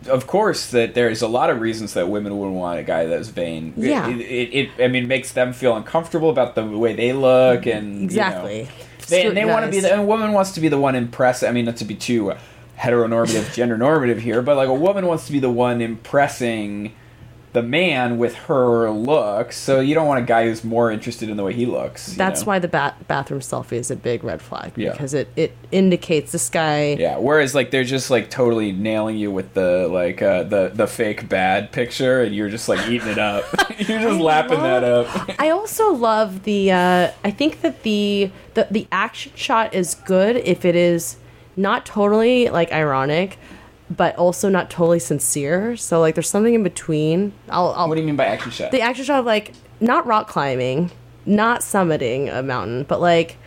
[0.08, 3.30] Of course, that there's a lot of reasons that women wouldn't want a guy that's
[3.30, 3.74] vain.
[3.76, 4.08] Yeah.
[4.08, 7.70] It, it, it, I mean, makes them feel uncomfortable about the way they look, mm-hmm.
[7.78, 8.68] and you know, Exactly.
[9.08, 9.78] they and they want to be.
[9.78, 10.04] The, Scrutinized.
[10.04, 11.42] a woman wants to be the one impress.
[11.42, 12.34] I mean, not to be too
[12.78, 16.94] heteronormative, gender normative here, but like a woman wants to be the one impressing
[17.56, 19.58] the man with her looks.
[19.58, 22.08] So you don't want a guy who's more interested in the way he looks.
[22.08, 22.48] That's know?
[22.48, 24.92] why the ba- bathroom selfie is a big red flag Yeah.
[24.92, 26.96] because it, it indicates this guy.
[27.00, 27.18] Yeah.
[27.18, 31.30] Whereas like they're just like totally nailing you with the like uh, the the fake
[31.30, 33.46] bad picture, and you're just like eating it up.
[33.80, 35.08] you're just lapping that up.
[35.40, 36.74] I also love the.
[36.74, 41.16] Uh, I think that the, the the action shot is good if it is
[41.56, 43.38] not totally like ironic,
[43.90, 45.76] but also not totally sincere.
[45.78, 47.34] So like, there's something in between.
[47.50, 47.70] I'll.
[47.78, 48.72] I'll what do you mean by action shot?
[48.72, 50.92] the action shot of like not rock climbing,
[51.26, 53.38] not summiting a mountain, but like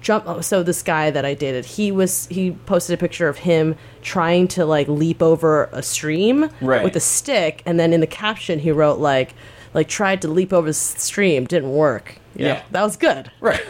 [0.00, 0.24] jump.
[0.26, 3.74] oh, So this guy that I dated, he was he posted a picture of him
[4.02, 6.84] trying to like leap over a stream Right.
[6.84, 9.34] with a stick, and then in the caption he wrote like
[9.74, 12.16] like tried to leap over the stream, didn't work.
[12.34, 12.62] You know, Yeah.
[12.72, 13.30] that was good.
[13.40, 13.60] Right.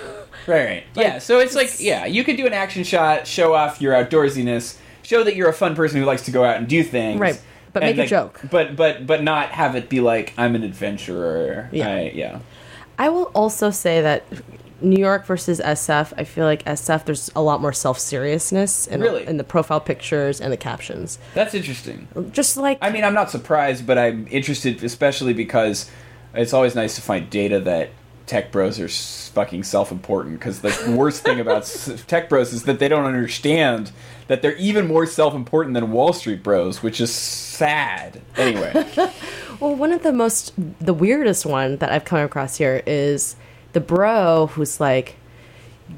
[0.47, 0.85] Right, right.
[0.95, 4.77] yeah, so it's like, yeah, you could do an action shot, show off your outdoorsiness,
[5.07, 7.21] show that you're a fun person who likes to go out and do things.
[7.21, 7.41] Right,
[7.73, 8.41] but and, make a joke.
[8.51, 11.69] But but but not have it be like I'm an adventurer.
[11.73, 11.89] Yeah.
[11.89, 12.39] I- yeah.
[12.99, 14.25] I will also say that
[14.81, 19.01] New York versus SF, I feel like SF there's a lot more self seriousness in,
[19.01, 19.27] Really?
[19.27, 21.19] in the profile pictures and the captions.
[21.35, 22.09] That's interesting.
[22.33, 25.91] Just like I mean, I'm not surprised, but I'm interested, especially because
[26.35, 27.91] it's always nice to find data that
[28.27, 30.39] tech bros are fucking self-important.
[30.39, 31.65] Because the worst thing about
[32.07, 33.93] tech bros is that they don't understand
[34.29, 38.21] that they're even more self-important than Wall Street bros, which is sad.
[38.37, 38.73] Anyway,
[39.61, 43.37] Well, one of the most, the weirdest one that I've come across here is
[43.73, 45.17] the bro who's like,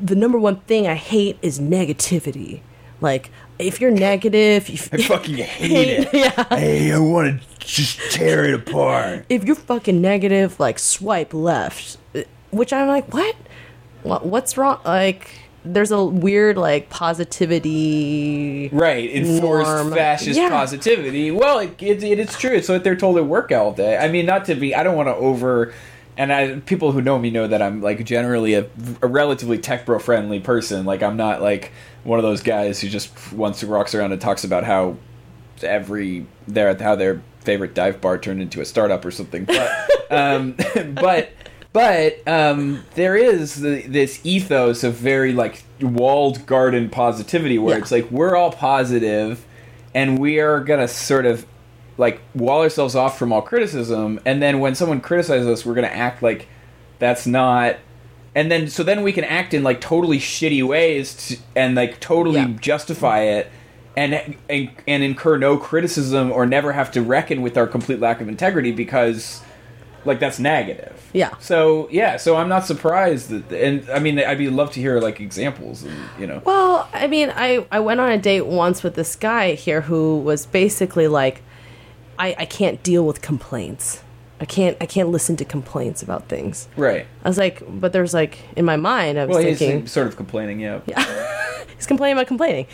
[0.00, 2.60] the number one thing I hate is negativity.
[3.00, 6.14] Like, if you're negative, you I fucking hate it.
[6.14, 6.44] yeah.
[6.56, 9.26] Hey, I want to just tear it apart.
[9.28, 11.98] If you're fucking negative, like swipe left.
[12.50, 13.36] Which I'm like, what?
[14.02, 14.80] what what's wrong?
[14.84, 15.30] Like,
[15.64, 18.68] there's a weird like positivity.
[18.72, 19.92] Right, enforced norm.
[19.92, 20.48] fascist Yeah.
[20.48, 21.30] positivity.
[21.30, 22.52] Well, it, it, it, it's true.
[22.52, 23.96] It's what they're told at work all day.
[23.96, 24.74] I mean, not to be.
[24.74, 25.72] I don't want to over.
[26.16, 28.66] And I, people who know me know that I'm like generally a,
[29.02, 30.84] a relatively tech bro friendly person.
[30.84, 31.70] Like I'm not like
[32.04, 34.96] one of those guys who just once walks around and talks about how
[35.62, 39.44] every their how their favorite dive bar turned into a startup or something.
[39.44, 39.70] But
[40.10, 40.56] um,
[40.94, 41.30] but
[41.72, 47.82] but um, there is the, this ethos of very like walled garden positivity where Yeah.
[47.82, 49.44] it's like we're all positive
[49.94, 51.46] and we are gonna sort of
[51.98, 55.86] like wall ourselves off from all criticism and then when someone criticizes us we're gonna
[55.88, 56.48] act like
[56.98, 57.76] that's not
[58.38, 61.98] and then so then we can act in like totally shitty ways to, and like
[62.00, 62.56] totally Yeah.
[62.70, 63.44] justify it
[63.96, 64.10] and,
[64.48, 68.28] and and incur no criticism or never have to reckon with our complete lack of
[68.28, 69.42] integrity because
[70.04, 71.32] like that's negative Yeah.
[71.40, 75.00] so yeah so i'm not surprised that and i mean i'd be love to hear
[75.00, 78.82] like examples and you know Well, I mean, I, I went on a date once
[78.84, 81.42] with this guy here who was basically like,
[82.18, 84.02] I, I can't deal with complaints.
[84.40, 86.68] I can't I can't listen to complaints about things.
[86.76, 89.86] right I was like, but there's like in my mind I was well he's thinking
[89.86, 91.02] sort of complaining yeah, Yeah.
[91.76, 92.66] he's complaining about complaining,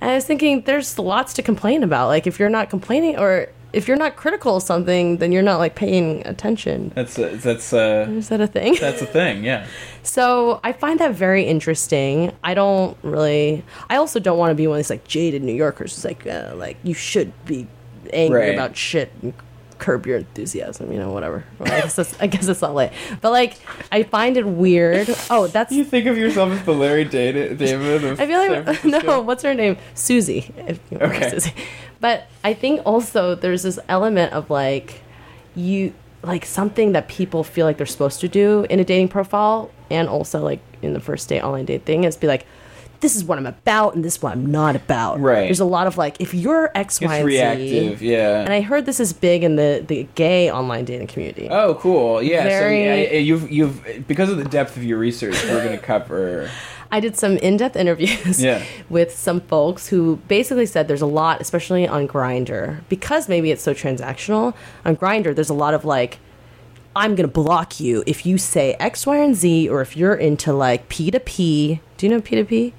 [0.00, 2.06] and I was thinking there's lots to complain about.
[2.08, 5.58] Like if you're not complaining or if you're not critical of something, then you're not
[5.58, 6.90] like paying attention.
[6.94, 8.76] that's uh, that's uh Is that a thing?
[8.80, 9.66] that's a thing yeah
[10.04, 12.32] So I find that very interesting.
[12.42, 13.64] I don't really.
[13.90, 15.94] I also don't want to be one of these like jaded New Yorkers.
[15.96, 17.66] who's like, uh, like you should be
[18.12, 18.54] angry Right.
[18.54, 19.34] about shit and
[19.78, 20.92] curb your enthusiasm.
[20.92, 21.44] You know, whatever.
[21.58, 22.90] Well, I guess that's, I guess that's not late.
[23.20, 23.56] But like,
[23.90, 25.08] I find it weird.
[25.30, 25.72] Oh, that's.
[25.72, 29.20] you think of yourself as the larry david david of I feel like no.
[29.20, 29.76] What's her name?
[29.94, 30.52] Susie.
[30.92, 31.30] Okay.
[31.30, 31.52] Susie.
[32.00, 35.02] But I think also there's this element of like
[35.54, 39.70] you like something that people feel like they're supposed to do in a dating profile,
[39.90, 42.46] and also like in the first date online date thing is be like.
[43.00, 45.20] This is what I'm about, and this is what I'm not about.
[45.20, 45.42] Right.
[45.44, 48.60] There's a lot of like, if you're X, Y, and reactive Z, yeah and I
[48.60, 51.48] heard this is big in the the gay online dating community.
[51.48, 52.20] Oh, cool!
[52.22, 55.78] Yeah, Very- so yeah, you've you've because of the depth of your research, we're going
[55.78, 56.50] to cover.
[56.90, 58.64] I did some in-depth interviews Yeah.
[58.88, 63.62] with some folks who basically said there's a lot, especially on Grindr, because maybe it's
[63.62, 64.54] so transactional.
[64.86, 66.18] On Grindr, there's a lot of like,
[66.96, 70.52] I'm gonna block you if you say X, Y, and Z, or if you're into
[70.54, 71.80] like P2P.
[71.98, 72.72] Do you know P to P?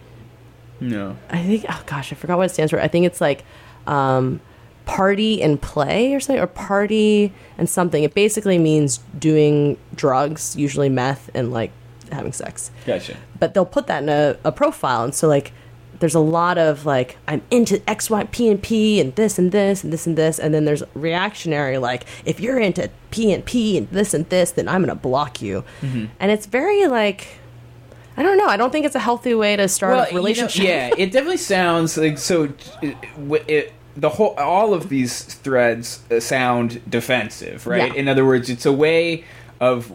[0.80, 1.66] No, I think.
[1.70, 2.80] Oh gosh, I forgot what it stands for.
[2.82, 3.44] I think it's like
[3.88, 4.40] um,
[4.86, 8.04] party and play or something, or party and something.
[8.04, 11.72] It basically means doing drugs, usually meth, and like
[12.12, 13.16] having sex gotcha.
[13.40, 15.52] but they'll put that in a, a profile and so like
[16.00, 19.52] there's a lot of like i'm into x y p and p and this and
[19.52, 23.46] this and this and this and then there's reactionary like if you're into p and
[23.46, 26.06] p and this and this then i'm gonna block you Mm-hmm.
[26.20, 27.28] and it's very like
[28.20, 30.16] i don't know i don't think it's a healthy way to start a you know,
[30.18, 32.54] relationship yeah, it definitely sounds like so.
[32.82, 32.98] It,
[33.48, 37.92] it, the whole, all of these threads uh, sound defensive, right?
[37.92, 38.00] Yeah.
[38.00, 39.26] In other words, it's a way
[39.60, 39.92] of,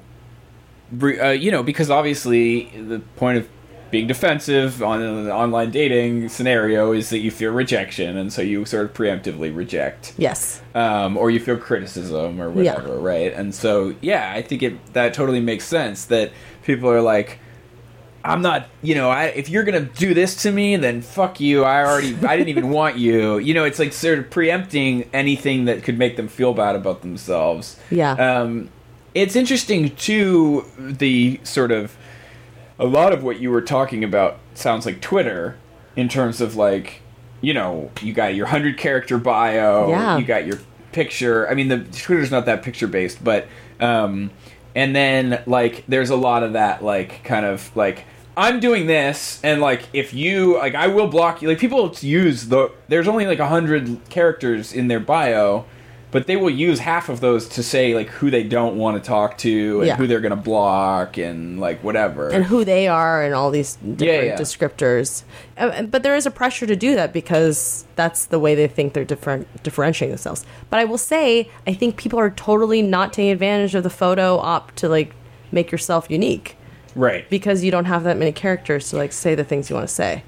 [0.93, 3.49] re- uh, you know, because obviously the point of
[3.91, 8.65] being defensive on an online dating scenario is that you fear rejection, and so you
[8.67, 10.13] sort of preemptively reject.
[10.19, 12.75] yes um, or you feel criticism or Yeah.
[12.75, 13.33] whatever, right?
[13.33, 17.39] And so, yeah, I think it that totally makes sense that people are like,
[18.25, 21.63] I'm not, you know, I, if you're gonna do this to me, then fuck you.
[21.65, 23.37] I already, I didn't even want you.
[23.39, 27.03] You know, it's like sort of preempting anything that could make them feel bad about
[27.03, 27.79] themselves.
[27.91, 28.13] Yeah.
[28.13, 28.71] Um,
[29.15, 30.65] it's interesting too.
[30.79, 31.97] The sort of
[32.79, 35.57] a lot of what you were talking about sounds like Twitter
[35.95, 37.01] in terms of like
[37.41, 40.17] you know you got your hundred character bio, Yeah.
[40.17, 40.59] you got your
[40.93, 41.49] picture.
[41.49, 43.47] I mean, the Twitter's not that picture based, but
[43.81, 44.31] um,
[44.75, 48.07] and then like there's a lot of that like kind of like.
[48.37, 51.49] I'm doing this, and like if you like, I will block you.
[51.49, 52.71] Like people use the.
[52.89, 55.67] There's only like a hundred characters in their bio,
[56.11, 59.07] but they will use half of those to say like who they don't want to
[59.07, 59.97] talk to and Yeah.
[59.97, 62.29] who they're gonna block and like whatever.
[62.29, 64.37] and who they are and all these different yeah.
[64.37, 65.23] descriptors.
[65.57, 68.95] Uh, But there is a pressure to do that because that's the way they think
[68.95, 70.45] they're different differentiating themselves.
[70.71, 74.39] But I will say, I think people are totally not taking advantage of the photo
[74.39, 75.15] op to like
[75.53, 76.57] make yourself unique
[76.95, 77.29] right.
[77.31, 79.95] because you don't have that many characters to like say the things you want to
[79.95, 80.23] say.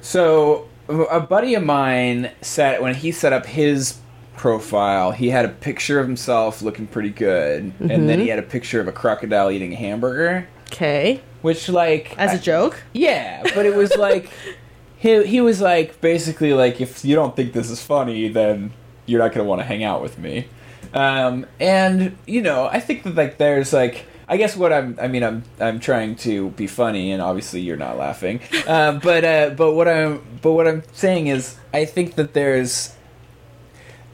[0.00, 3.98] So a buddy of mine said when he set up his
[4.36, 8.06] profile, he had a picture of himself looking pretty good, and Mm-hmm.
[8.06, 12.32] then he had a picture of a crocodile eating a hamburger, Okay, which like as
[12.32, 12.82] a I- joke.
[12.92, 14.30] Yeah, but it was like
[14.98, 18.72] he he was like basically like if you don't think this is funny, then
[19.06, 20.46] you're not gonna want to hang out with me.
[20.94, 25.06] Um, and you know, I think that like there's like I guess what I'm I
[25.08, 28.40] mean I'm I'm trying to be funny, and obviously you're not laughing.
[28.66, 32.94] Um, but uh, but what I'm but what I'm saying is I think that there's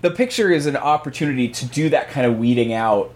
[0.03, 3.15] the picture is an opportunity to do that kind of weeding out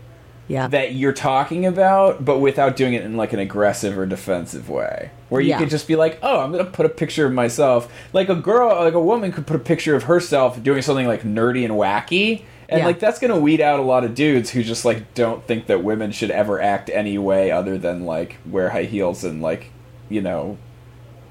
[0.48, 4.70] Yeah, that you're talking about, but without doing it in like an aggressive or defensive
[4.70, 5.10] way.
[5.28, 5.58] Where you Yeah.
[5.58, 8.68] could just be like, "Oh, I'm gonna put a picture of myself." Like a girl,
[8.82, 12.42] like a woman could put a picture of herself doing something like nerdy and wacky,
[12.68, 12.86] and Yeah.
[12.86, 15.84] like that's gonna weed out a lot of dudes who just like don't think that
[15.84, 19.70] women should ever act any way other than like wear high heels and like,
[20.08, 20.58] you know,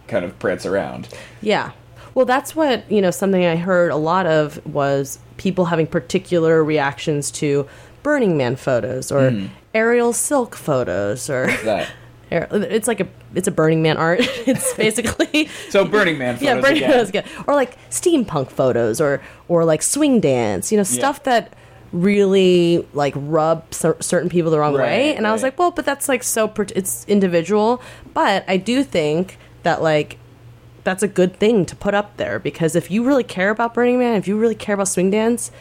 [0.08, 1.10] kind of prance around.
[1.42, 1.72] Yeah.
[2.14, 6.64] Well, that's what, you know, something I heard a lot of was people having particular
[6.64, 7.68] reactions to
[8.04, 9.48] Burning Man photos or hmm.
[9.74, 11.92] aerial silk photos or That.
[12.32, 14.20] it's like a it's a Burning Man art.
[14.48, 16.82] it's basically So Burning Man photos yeah, Burning.
[16.82, 17.26] Man is good.
[17.48, 21.54] Or like steampunk photos or or like swing dance, you know, stuff that
[21.92, 25.10] really like rub cer- certain people the wrong way.
[25.10, 27.82] Right, And I was like, well, but that's like so per- it's individual,
[28.14, 30.18] but I do think that like
[30.84, 33.98] that's a good thing to put up there because if you really care about Burning
[33.98, 35.52] Man, if you really care about swing dance,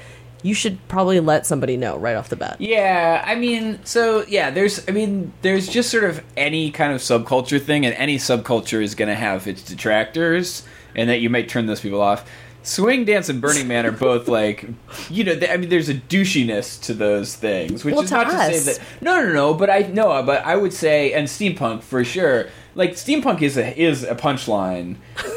[0.44, 2.60] you should probably let somebody know right off the bat.
[2.60, 7.00] Yeah, I mean, so yeah, there's, I mean, there's just sort of any kind of
[7.00, 10.62] subculture thing, and any subculture is going to have its detractors,
[10.94, 12.28] and that you might turn those people off.
[12.62, 14.68] Swing Dance and Burning Man are both like,
[15.10, 18.54] you know, I mean, there's a douchiness to those things, which Well, is not to
[18.54, 18.80] say that.
[19.00, 22.48] No, no, no, but I no, but I would say, and steampunk for sure.
[22.76, 24.96] Like steampunk is a is a punchline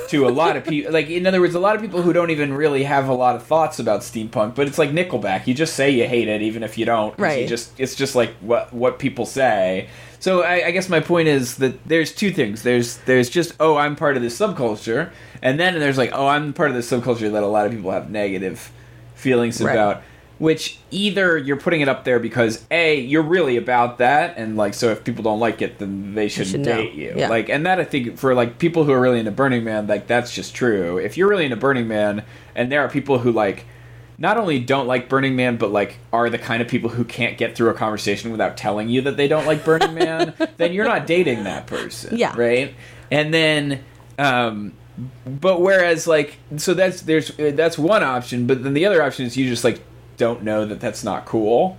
[0.09, 0.91] to a lot of people.
[0.91, 3.35] Like in other words, a lot of people who don't even really have a lot
[3.35, 5.45] of thoughts about steampunk, but it's like Nickelback.
[5.45, 7.11] You just say you hate it, even if you don't.
[7.11, 7.47] 'cause You Right.
[7.47, 9.87] just it's just like what what people say.
[10.19, 12.63] So I, I guess my point is that there's two things.
[12.63, 15.11] There's there's just oh I'm part of this subculture,
[15.43, 17.91] and then there's like oh I'm part of this subculture that a lot of people
[17.91, 18.71] have negative
[19.15, 19.73] feelings Right.
[19.73, 20.01] about.
[20.39, 24.75] Which either you're putting it up there because a you're really about that, and like
[24.75, 26.77] so if people don't like it, then they should, should know.
[26.77, 27.13] date you.
[27.15, 27.29] Yeah.
[27.29, 30.05] Like and that I think for like people who are really into Burning Man, like
[30.05, 30.97] that's just true.
[30.97, 32.23] If you're really into Burning Man,
[32.53, 33.65] and there are people who like
[34.17, 37.37] not only don't like Burning Man, but like are the kind of people who can't
[37.37, 40.85] get through a conversation without telling you that they don't like Burning Man, then you're
[40.85, 42.17] not dating that person.
[42.17, 42.33] Yeah.
[42.35, 42.73] Right.
[43.11, 43.83] And then,
[44.17, 44.73] um,
[45.25, 49.37] but whereas like so that's there's that's one option, but then the other option is
[49.37, 49.81] you just like
[50.17, 51.77] don't know that that's not cool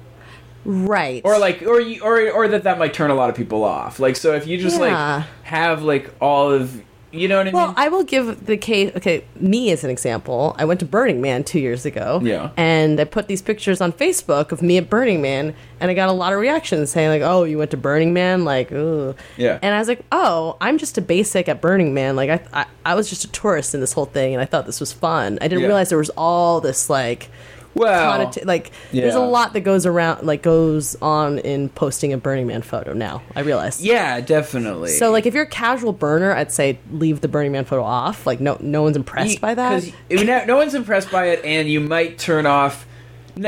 [0.65, 1.23] Right.
[1.25, 3.99] or like or you, or or that that might turn a lot of people off
[4.01, 5.17] like so if you just Yeah.
[5.17, 8.45] like have like all of you know what i Well, mean Well, I will give
[8.45, 8.93] the case.
[8.95, 10.55] Okay, me as an example.
[10.59, 12.21] I went to Burning Man two years ago.
[12.23, 12.51] Yeah.
[12.59, 16.11] And I put these pictures on Facebook of me at Burning Man, and I got
[16.11, 19.15] a lot of reactions saying like, "Oh, you went to Burning Man?" Like, ooh.
[19.39, 19.59] Yeah.
[19.63, 22.15] And I was like, "Oh, I'm just a basic at Burning Man.
[22.15, 24.67] Like, I I, I was just a tourist in this whole thing, and I thought
[24.67, 25.39] this was fun.
[25.41, 25.69] I didn't Yeah.
[25.69, 27.31] realize there was all this like."
[27.79, 32.19] Well connota- like there's a lot that goes around like goes on in posting a
[32.19, 33.23] Burning Man photo now.
[33.37, 33.81] I realize.
[33.83, 37.65] yeah definitely So like if you're a casual burner, I'd say leave the Burning Man
[37.65, 38.27] photo off.
[38.27, 39.91] Like no no one's impressed by that.
[40.11, 42.87] no, no one's impressed by it and you might turn off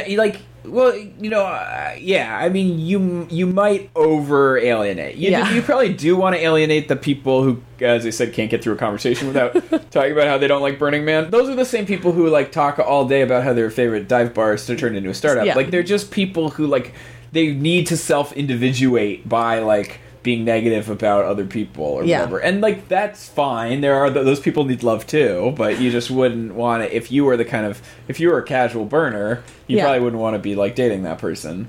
[0.07, 5.31] you like well you know uh, yeah i mean you you might over alienate you,
[5.31, 5.53] Yeah.
[5.55, 8.74] you probably do want to alienate the people who as i said can't get through
[8.74, 9.53] a conversation without
[9.91, 12.53] talking about how they don't like burning man those are the same people who like
[12.53, 15.55] talk all day about how their favorite dive bars to turn into a startup Yeah.
[15.55, 16.93] like they're just people who like
[17.32, 22.18] they need to self individuate by like being negative about other people or Yeah.
[22.20, 25.90] whatever and like that's fine there are th- those people need love too but you
[25.90, 28.84] just wouldn't want to if you were the kind of if you were a casual
[28.84, 29.84] burner you Yeah.
[29.84, 31.68] probably wouldn't want to be like dating that person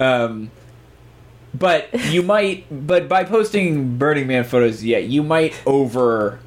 [0.00, 0.50] um
[1.54, 6.40] but you might but by posting Burning Man photos, yeah, you might over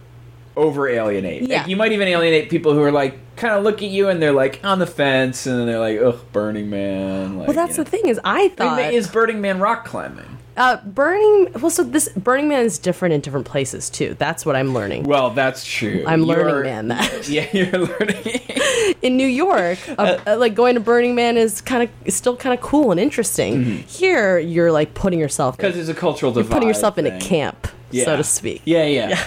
[0.58, 1.44] over alienate.
[1.44, 1.60] Yeah.
[1.60, 4.22] Like, you might even alienate people who are like kind of look at you and
[4.22, 7.38] they're like on the fence and then they're like, ugh, Burning Man.
[7.38, 8.54] Like, well, that's you the thing is, I know.
[8.56, 10.35] thought I mean, is Burning Man rock climbing?
[10.58, 11.52] Uh, Burning.
[11.60, 14.16] Well, so this Burning Man is different in different places too.
[14.18, 15.04] That's what I'm learning.
[15.04, 16.04] Well, that's true.
[16.08, 16.88] I'm learning, You're- man.
[16.90, 18.42] That Yeah, you're learning.
[19.02, 22.54] in New York, uh, uh, like going to Burning Man is kind of still kind
[22.58, 23.64] of cool and interesting.
[23.84, 26.52] Here, you're like putting yourself Because it's a cultural divide.
[26.54, 28.06] putting yourself in a camp, Yeah.
[28.06, 28.62] so to speak.
[28.66, 29.10] Yeah, yeah.
[29.10, 29.24] yeah.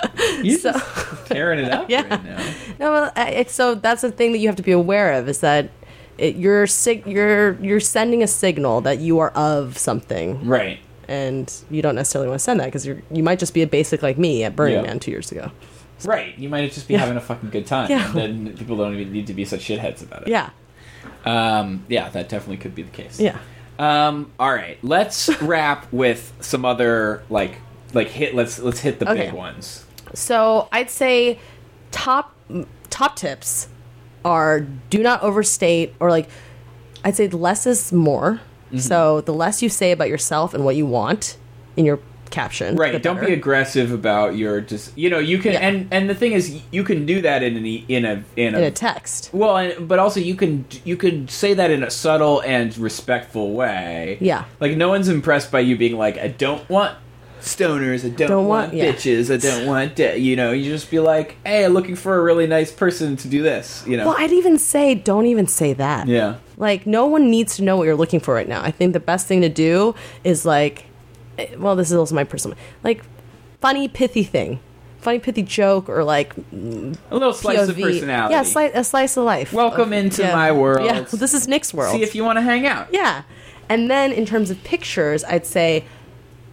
[0.42, 2.02] You're So- just tearing it up Yeah.
[2.08, 2.54] right now.
[2.78, 5.28] No, well, uh, it's so that's the thing that you have to be aware of
[5.28, 5.70] is that
[6.18, 10.78] it, you're sig- you're you're sending a signal that you are of something, Right.
[11.08, 13.66] and you don't necessarily want to send that because you you might just be a
[13.66, 14.82] basic like me at Burning Yeah.
[14.82, 15.50] Man two years ago.
[16.04, 16.36] Right.
[16.38, 17.00] You might just be Yeah.
[17.00, 17.90] having a fucking good time.
[17.90, 18.06] Yeah.
[18.18, 20.28] And then people don't even need to be such shitheads about it.
[20.28, 20.50] Yeah,
[21.24, 23.18] Um, yeah, that definitely could be the case.
[23.20, 23.38] yeah.
[23.78, 24.78] Um, all right.
[24.82, 27.56] Let's wrap with some other like
[27.94, 29.26] like hit let's let's hit the Okay.
[29.26, 29.84] big ones.
[30.14, 31.38] So I'd say
[31.90, 32.34] top
[32.90, 33.68] top tips
[34.28, 34.60] are
[34.90, 36.28] do not overstate or like
[37.04, 38.40] I'd say less is more.
[38.66, 38.78] Mm-hmm.
[38.78, 41.38] So the less you say about yourself and what you want
[41.76, 42.00] in your
[42.30, 43.02] caption, Right.
[43.02, 45.60] Don't be aggressive about your just you know, you can Yeah.
[45.68, 48.58] and and the thing is you can do that in an in a in a,
[48.58, 49.30] in a text.
[49.32, 53.54] well, and, but also you can you can say that in a subtle and respectful
[53.54, 54.18] way.
[54.20, 54.44] Yeah.
[54.60, 56.98] Like no one's impressed by you being like, I don't want
[57.40, 58.92] stoners, I don't, Don't want, want- yeah.
[58.92, 60.18] bitches, I don't want de-.
[60.18, 60.52] you know.
[60.52, 63.84] You just be like, hey, I'm looking for a really nice person to do this.
[63.86, 64.06] You know.
[64.08, 66.06] Well, I'd even say don't even say that.
[66.08, 66.36] yeah.
[66.56, 68.62] Like no one needs to know what you're looking for right now.
[68.62, 69.94] I think the best thing to do
[70.24, 70.86] is like
[71.38, 73.02] eh, well, this is also my personal like
[73.60, 74.60] funny pithy thing.
[75.00, 76.42] Funny pithy joke or like A
[77.12, 78.34] little slice of personality.
[78.34, 79.52] Yeah, slice, a slice of life.
[79.52, 80.34] Welcome Of- into yeah.
[80.34, 80.84] my world.
[80.84, 81.94] Yeah, this is Nick's world.
[81.94, 82.88] See if you want to hang out.
[82.92, 83.22] yeah.
[83.70, 85.84] And then in terms of pictures, I'd say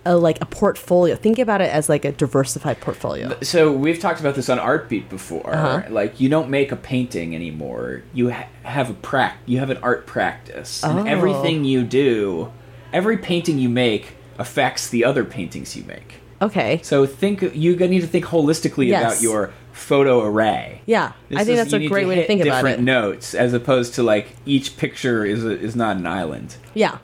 [0.06, 1.15] a, like a portfolio.
[1.15, 3.36] Think about it as like a diversified portfolio.
[3.41, 5.53] So we've talked about this on Artbeat before.
[5.53, 5.84] Uh-huh.
[5.90, 8.03] Like you don't make a painting anymore.
[8.14, 9.38] You ha- have a prac.
[9.45, 11.03] You have an art practice, and Oh.
[11.06, 12.52] everything you do,
[12.94, 16.15] every painting you make affects the other paintings you make.
[16.41, 16.82] Okay.
[16.84, 19.02] So think you need to think holistically Yes.
[19.14, 20.82] about your photo array.
[20.86, 22.68] Yeah, This I think is- that's a great way to think about it.
[22.68, 26.56] different notes as opposed to like each picture is a, is not an island.
[26.73, 26.98] Yeah.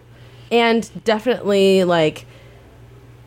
[0.52, 2.26] And definitely like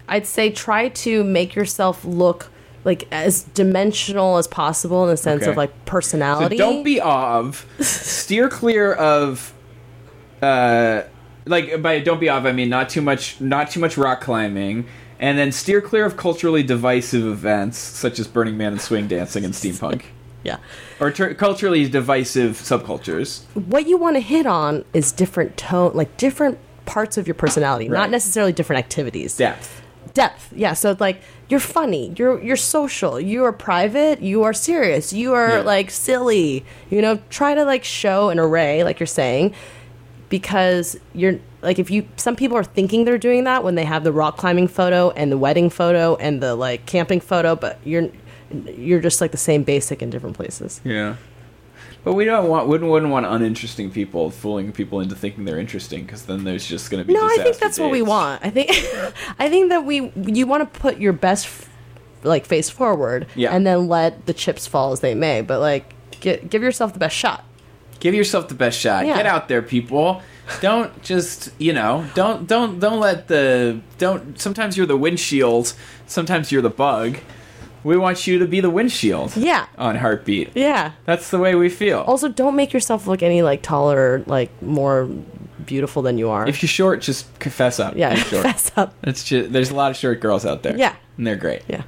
[0.09, 2.51] I'd say try to make yourself look
[2.85, 5.51] like as dimensional as possible in the sense Okay.
[5.51, 6.57] of like So personality.
[6.59, 7.67] don't be of.
[7.81, 9.53] Steer clear of.
[10.43, 11.05] Uh,
[11.47, 12.45] like by don't be off.
[12.45, 14.87] I mean not too much, not too much rock climbing,
[15.19, 19.45] and then steer clear of culturally divisive events such as Burning Man and swing dancing
[19.45, 20.03] and steampunk,
[20.43, 20.59] yeah.
[21.01, 23.45] or ter- culturally divisive subcultures.
[23.55, 27.89] What you want to hit on is different tone like different parts of your personality,
[27.89, 27.99] Right.
[28.01, 29.37] not necessarily different activities.
[29.37, 29.81] Depth.
[30.15, 30.53] Depth.
[30.55, 35.13] Yeah, so it's like you're funny, you're you're social, you are private, you are serious,
[35.13, 35.61] you are Yeah.
[35.63, 36.65] like silly.
[36.89, 39.55] You know, try to like show an array like you're saying
[40.29, 44.05] because you're like if you some people are thinking they're doing that when they have
[44.05, 48.09] the rock climbing photo and the wedding photo and the like camping photo but you're
[48.77, 51.17] you're just like the same basic in different places Yeah.
[52.05, 56.05] But we don't want wouldn't wouldn't want uninteresting people fooling people into thinking they're interesting
[56.05, 58.45] because then there's just going to be no i think that's what we want.
[58.45, 58.71] I think
[59.39, 61.69] i think that we you want to put your best f-
[62.23, 63.55] like face forward Yeah.
[63.55, 66.99] and then let the chips fall as they may but like get, give yourself the
[66.99, 67.45] best shot.
[68.01, 69.07] Give yourself the best shot.
[69.07, 69.17] Yeah.
[69.17, 70.21] get out there people.
[70.61, 75.73] Don't just you know don't don't don't let the don't sometimes you're the windshield
[76.07, 77.17] sometimes you're the bug
[77.85, 79.67] we want you to be the windshield yeah.
[79.79, 80.51] on heartbeat.
[80.57, 80.93] Yeah.
[81.05, 82.01] That's the way we feel.
[82.01, 85.09] Also don't make yourself look any like taller like more
[85.67, 86.47] beautiful than you are.
[86.49, 87.97] If you're short just confess up.
[87.97, 88.43] Yeah you're short.
[88.43, 88.95] fess up.
[89.05, 90.77] It's just there's a lot of short girls out there.
[90.77, 90.97] Yeah.
[91.17, 91.63] and they're great.
[91.69, 91.83] Yeah.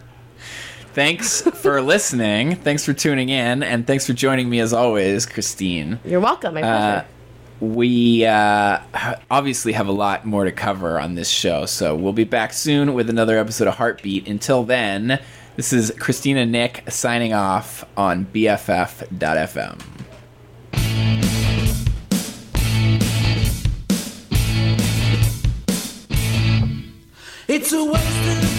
[0.92, 2.56] Thanks for listening.
[2.56, 3.62] Thanks for tuning in.
[3.62, 5.98] And thanks for joining me as always christine.
[6.04, 6.54] You're welcome.
[6.54, 7.04] My pleasure Uh,
[7.58, 8.80] we uh,
[9.30, 12.92] obviously have a lot more to cover on this show, so we'll be back soon
[12.92, 14.28] with another episode of Heartbeat.
[14.28, 15.18] Until then,
[15.56, 19.80] this is Christina Nick signing off on BFF.fm.
[27.48, 28.55] It's a waste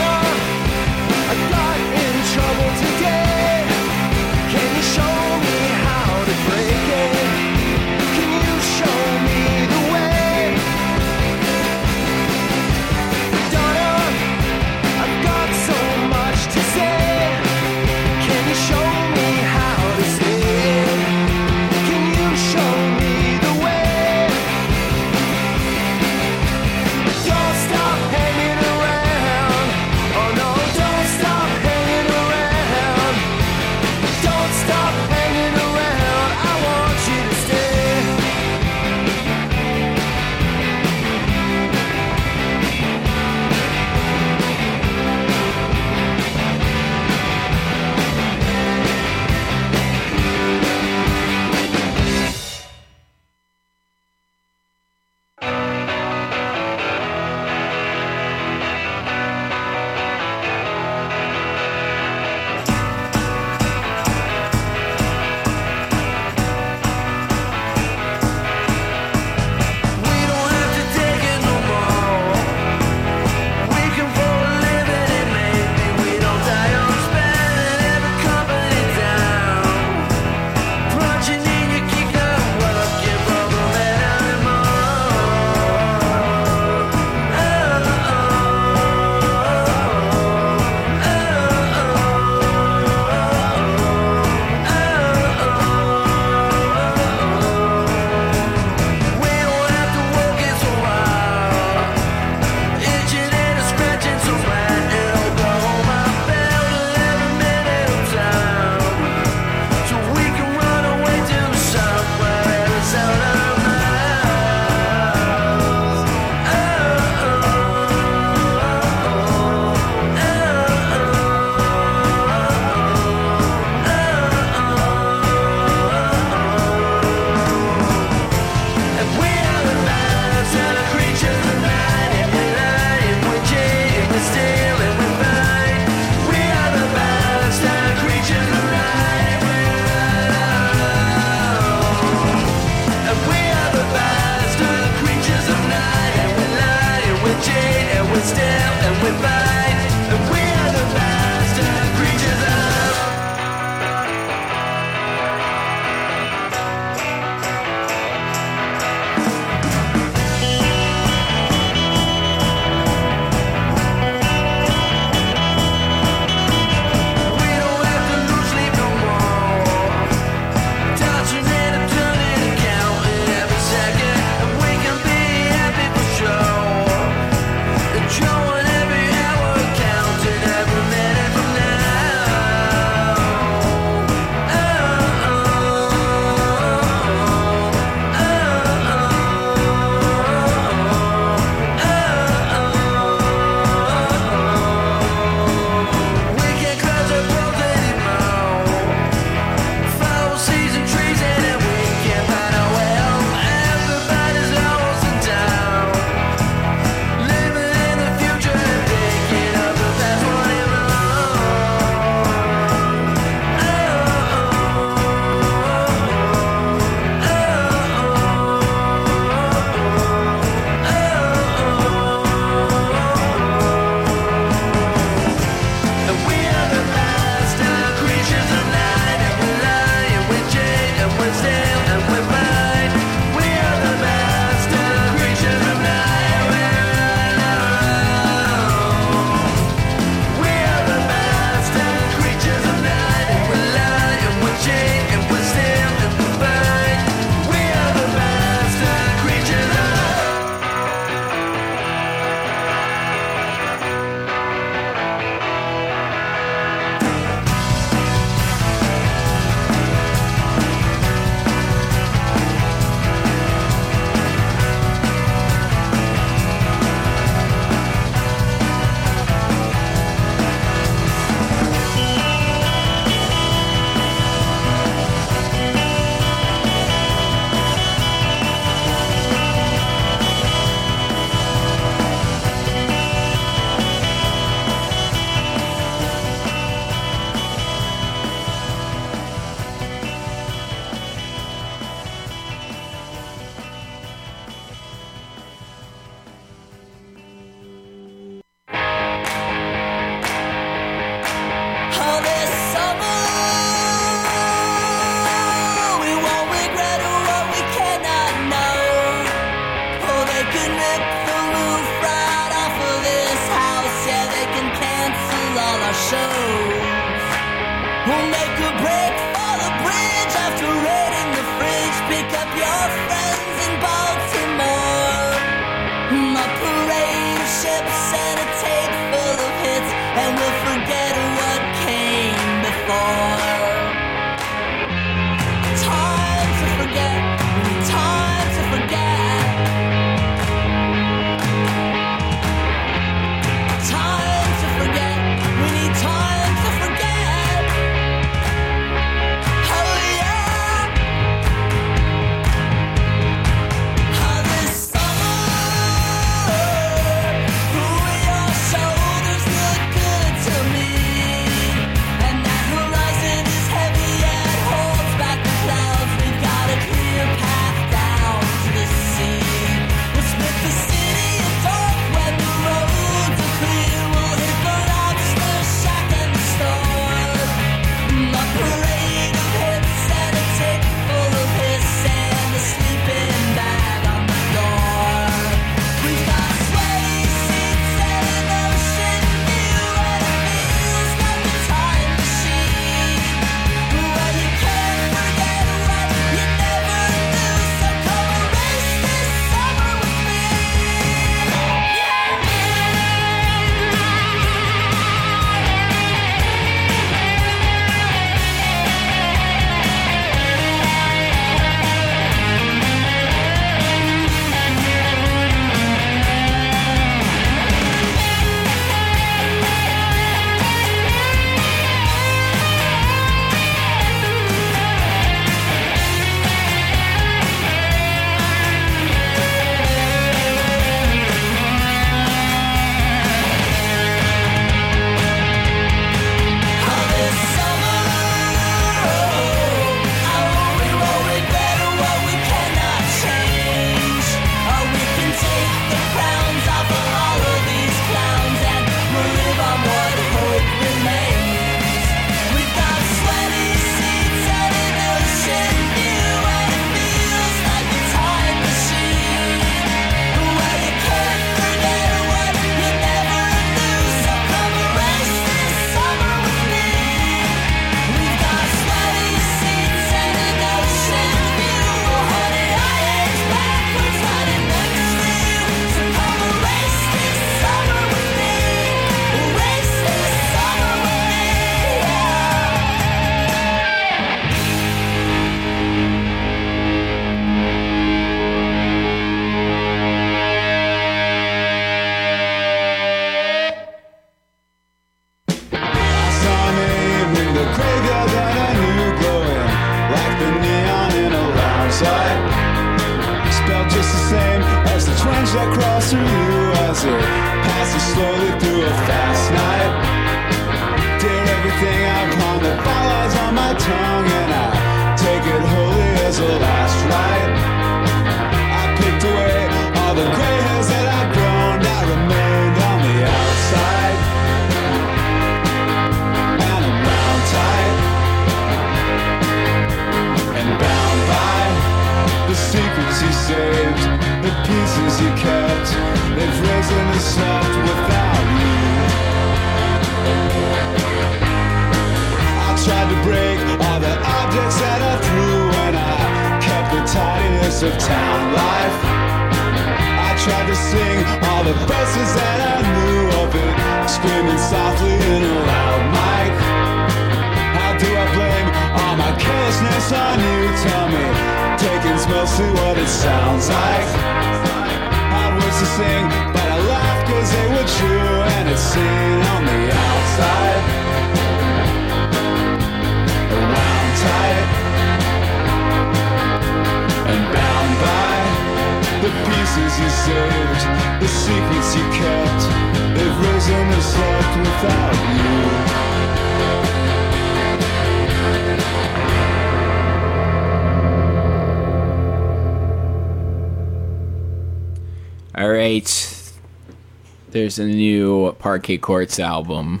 [597.58, 600.00] there's a new Parquet Courts album,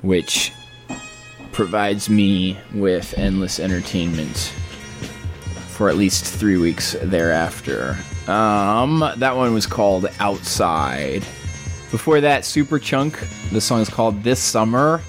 [0.00, 0.50] which
[1.52, 4.54] provides me with endless entertainment
[5.68, 7.98] for at least three weeks thereafter.
[8.28, 11.20] Um, that one was called Outside.
[11.90, 13.50] Before that, Superchunk.
[13.50, 15.02] The song is called This Summer.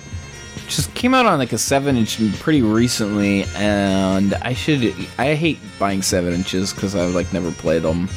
[0.68, 5.60] Just came out on like a seven inch pretty recently, and I should I hate
[5.80, 8.10] buying seven inches because I've like never played them.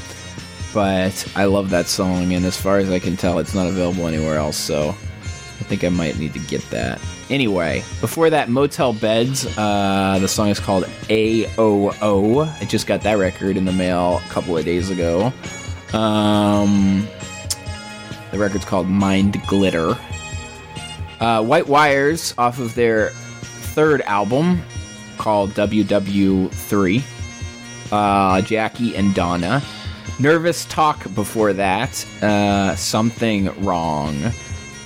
[0.79, 4.07] But I love that song, and as far as I can tell, it's not available
[4.07, 4.57] anywhere else.
[4.57, 7.01] So I think I might need to get that.
[7.31, 9.45] Anyway, before that, Motel Beds.
[9.59, 12.47] Uh, the song is called AOO.
[12.61, 15.33] I just got that record in the mail a couple of days ago.
[15.93, 17.09] Um,
[18.31, 19.99] the record's called Mind Glitter.
[21.19, 24.63] Uh, White Wires off of their third album
[25.17, 27.03] called WW3.
[27.91, 29.61] Uh, Jackie and Donna.
[30.19, 32.05] Nervous Talk before that.
[32.23, 34.33] Uh, Something Wrong.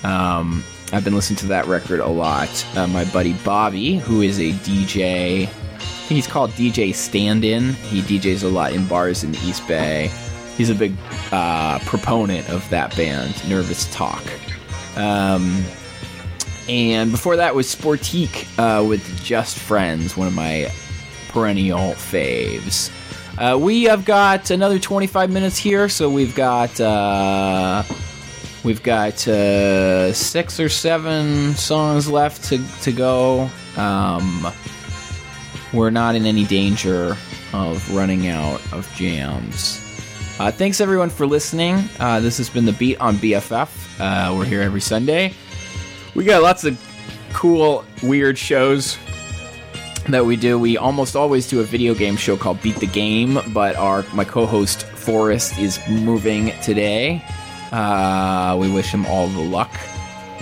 [0.04, 2.66] Um, I've been listening to that record a lot.
[2.76, 5.46] Uh, my buddy Bobby, who is a DJ,
[6.06, 7.72] he's called DJ Stand In.
[7.74, 10.10] He DJs a lot in bars in the East Bay.
[10.58, 10.94] He's a big
[11.30, 14.22] uh, proponent of that band, Nervous Talk.
[14.96, 15.64] Um,
[16.68, 20.70] and before that was Sportique uh, with Just Friends, one of my
[21.28, 22.90] perennial faves.
[23.42, 27.82] Uh, we have got another 25 minutes here, so we've got uh,
[28.62, 33.50] we've got uh, six or seven songs left to to go.
[33.76, 34.46] Um,
[35.72, 37.16] we're not in any danger
[37.52, 39.80] of running out of jams.
[40.38, 41.82] Uh, thanks everyone for listening.
[41.98, 43.98] Uh, this has been the Beat on BFF.
[43.98, 45.34] Uh, we're here every Sunday.
[46.14, 46.80] We got lots of
[47.32, 48.98] cool, weird shows
[50.08, 50.58] that we do.
[50.58, 54.24] We almost always do a video game show called Beat the Game, but our my
[54.24, 57.24] co-host Forrest is moving today.
[57.70, 59.70] Uh, we wish him all the luck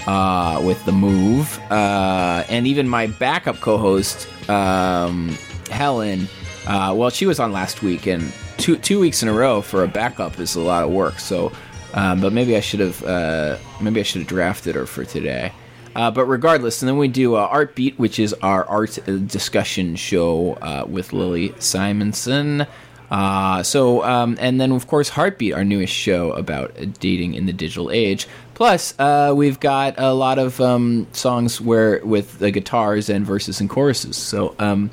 [0.06, 5.36] uh, with the move, uh, and even my backup co-host um,
[5.70, 6.28] Helen.
[6.66, 9.84] Uh, well, she was on last week, and two two weeks in a row for
[9.84, 11.18] a backup is a lot of work.
[11.18, 11.52] So,
[11.94, 15.52] um, but maybe I should have uh, maybe I should have drafted her for today.
[15.94, 19.16] Uh, but regardless, and then we do uh, Art Beat, which is our art uh,
[19.16, 22.66] discussion show uh, with Lily Simonson.
[23.10, 27.46] Uh, so, um, and then of course, Heartbeat, our newest show about uh, dating in
[27.46, 28.28] the digital age.
[28.54, 28.94] Plus,
[29.34, 34.16] we've got a lot of um, songs where with the guitars and verses and choruses.
[34.16, 34.90] So, um,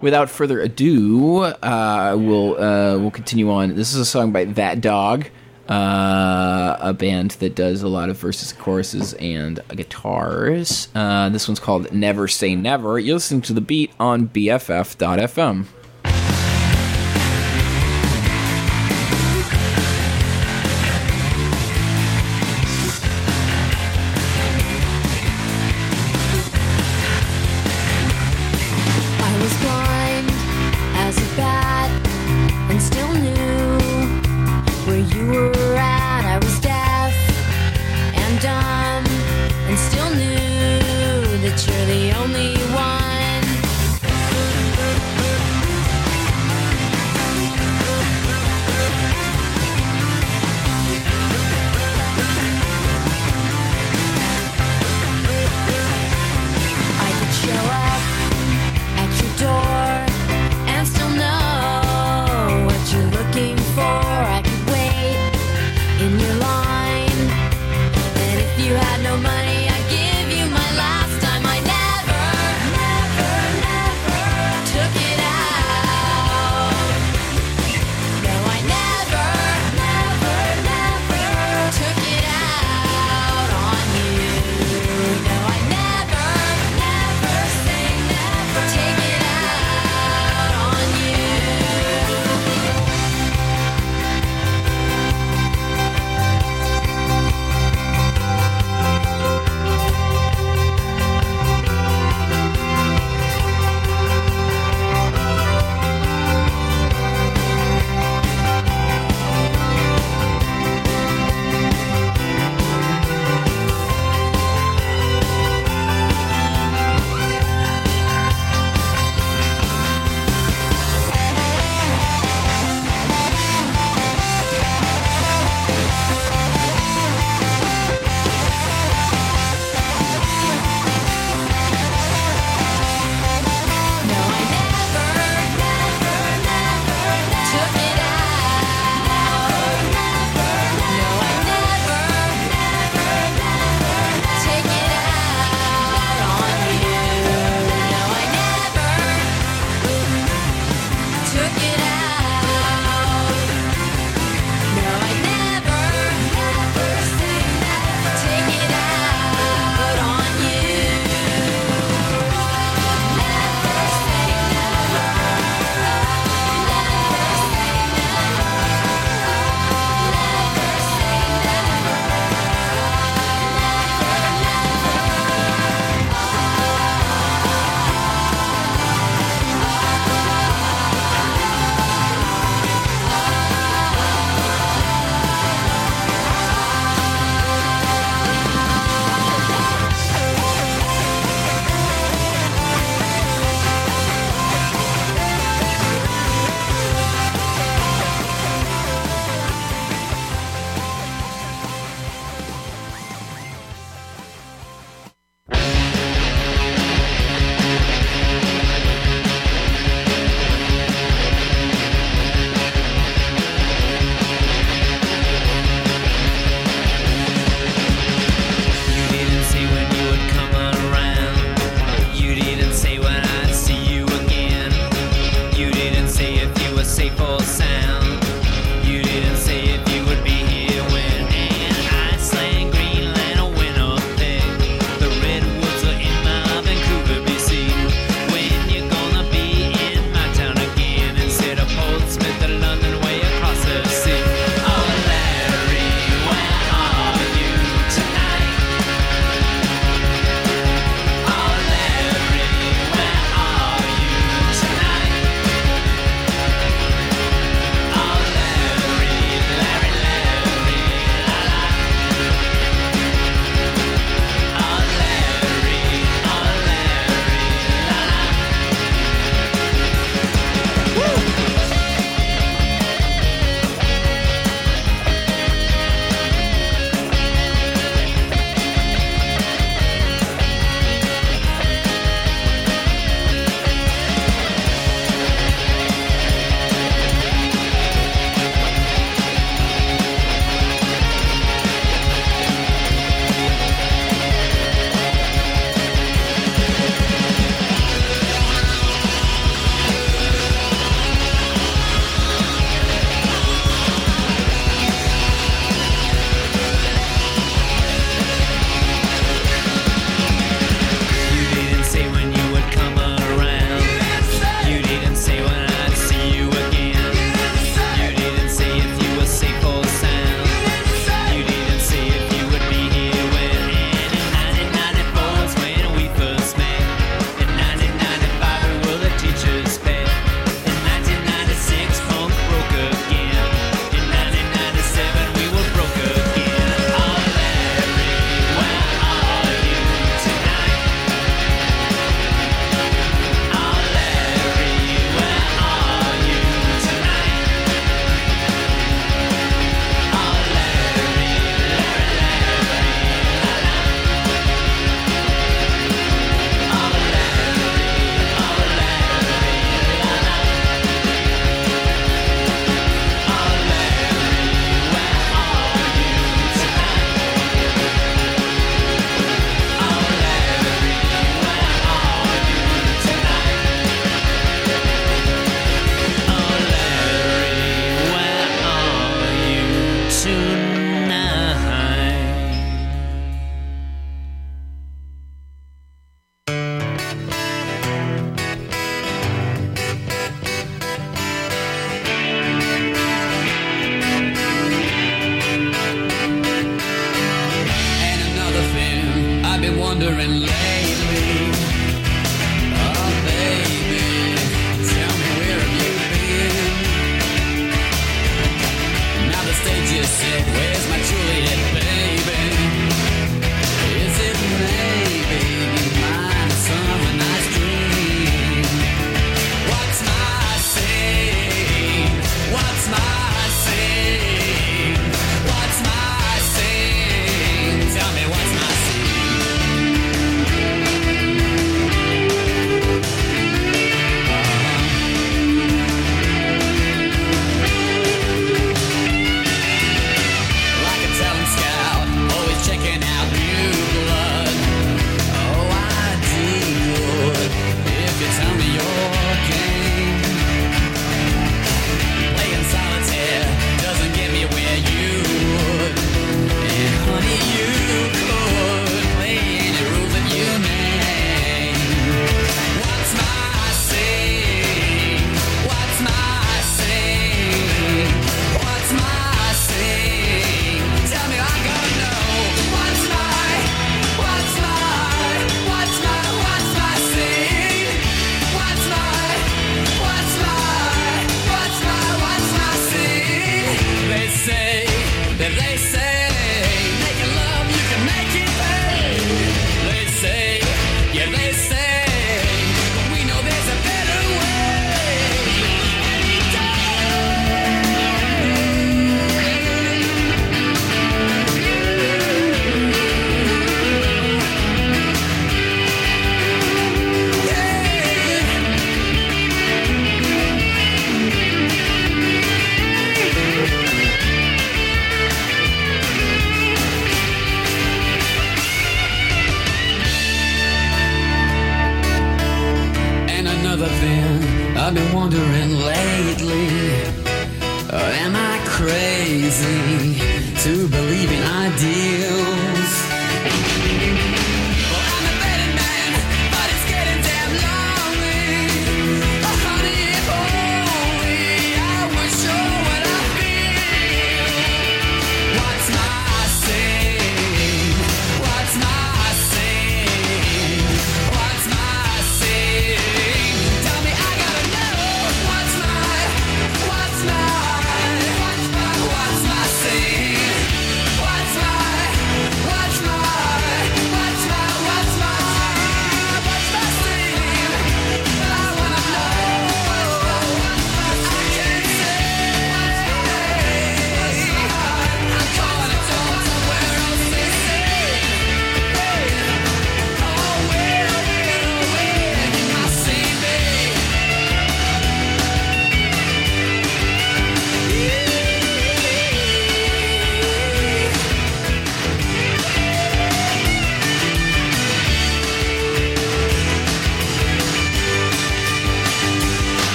[0.00, 3.74] without further ado, we'll we'll continue on.
[3.74, 5.28] This is a song by That Dog,
[5.72, 10.88] uh, a band that does a lot of verses, choruses, and guitars.
[10.94, 12.98] Uh, this one's called Never Say Never.
[12.98, 15.66] You're listening to the beat on BFF.fm.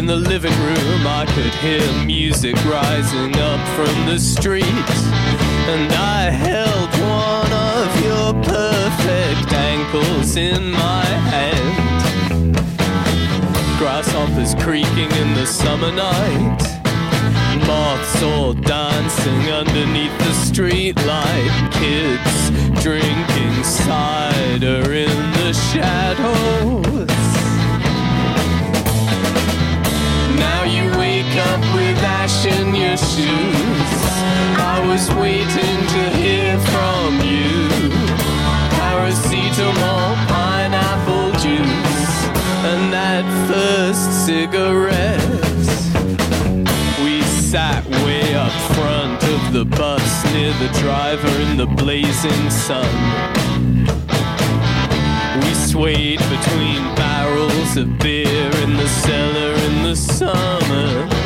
[0.00, 1.06] in the living room.
[1.06, 4.88] I could hear music rising up from the street.
[5.72, 11.04] And I held one of your perfect ankles in my
[11.34, 12.56] hand.
[13.78, 16.62] Grasshoppers creaking in the summer night.
[17.66, 21.52] Moths all dancing underneath the streetlight.
[21.82, 22.34] Kids
[22.82, 27.09] drinking cider in the shadows.
[31.48, 33.90] Up with ash in your shoes.
[34.72, 37.90] I was waiting to hear from you.
[38.78, 42.16] Paracetamol, pineapple juice,
[42.70, 45.20] and that first cigarette.
[47.04, 52.94] We sat way up front of the bus near the driver in the blazing sun.
[55.42, 61.19] We swayed between barrels of beer in the cellar in the summer.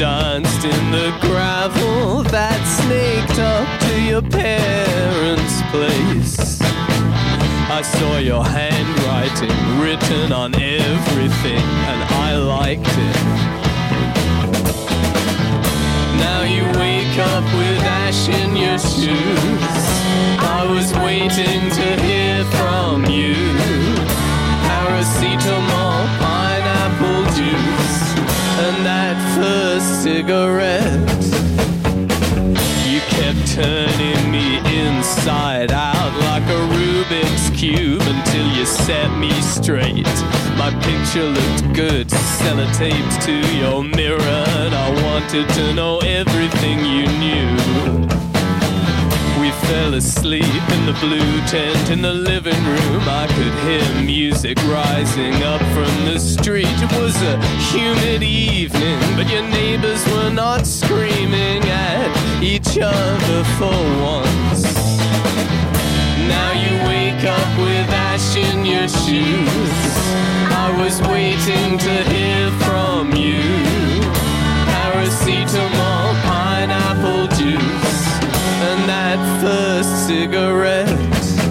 [0.00, 6.58] Danced in the gravel that snaked up to your parents' place.
[7.68, 13.16] I saw your handwriting written on everything, and I liked it.
[16.16, 19.84] Now you wake up with ash in your shoes.
[20.40, 23.36] I was waiting to hear from you.
[24.64, 26.08] Paracetamol,
[29.40, 30.90] that first cigarette.
[32.88, 40.06] You kept turning me inside out like a Rubik's Cube until you set me straight.
[40.56, 47.06] My picture looked good, sellotaped to your mirror, and I wanted to know everything you
[47.18, 48.29] knew.
[49.70, 53.02] Fell asleep in the blue tent in the living room.
[53.06, 56.66] I could hear music rising up from the street.
[56.66, 57.38] It was a
[57.70, 64.64] humid evening, but your neighbors were not screaming at each other for once.
[66.26, 69.70] Now you wake up with ash in your shoes.
[70.50, 73.38] I was waiting to hear from you.
[74.66, 78.00] Paracetamol, pineapple juice,
[78.68, 81.49] and that first cigarette.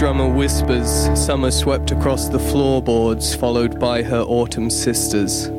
[0.00, 1.10] Drummer whispers.
[1.14, 5.50] Summer swept across the floorboards, followed by her autumn sisters.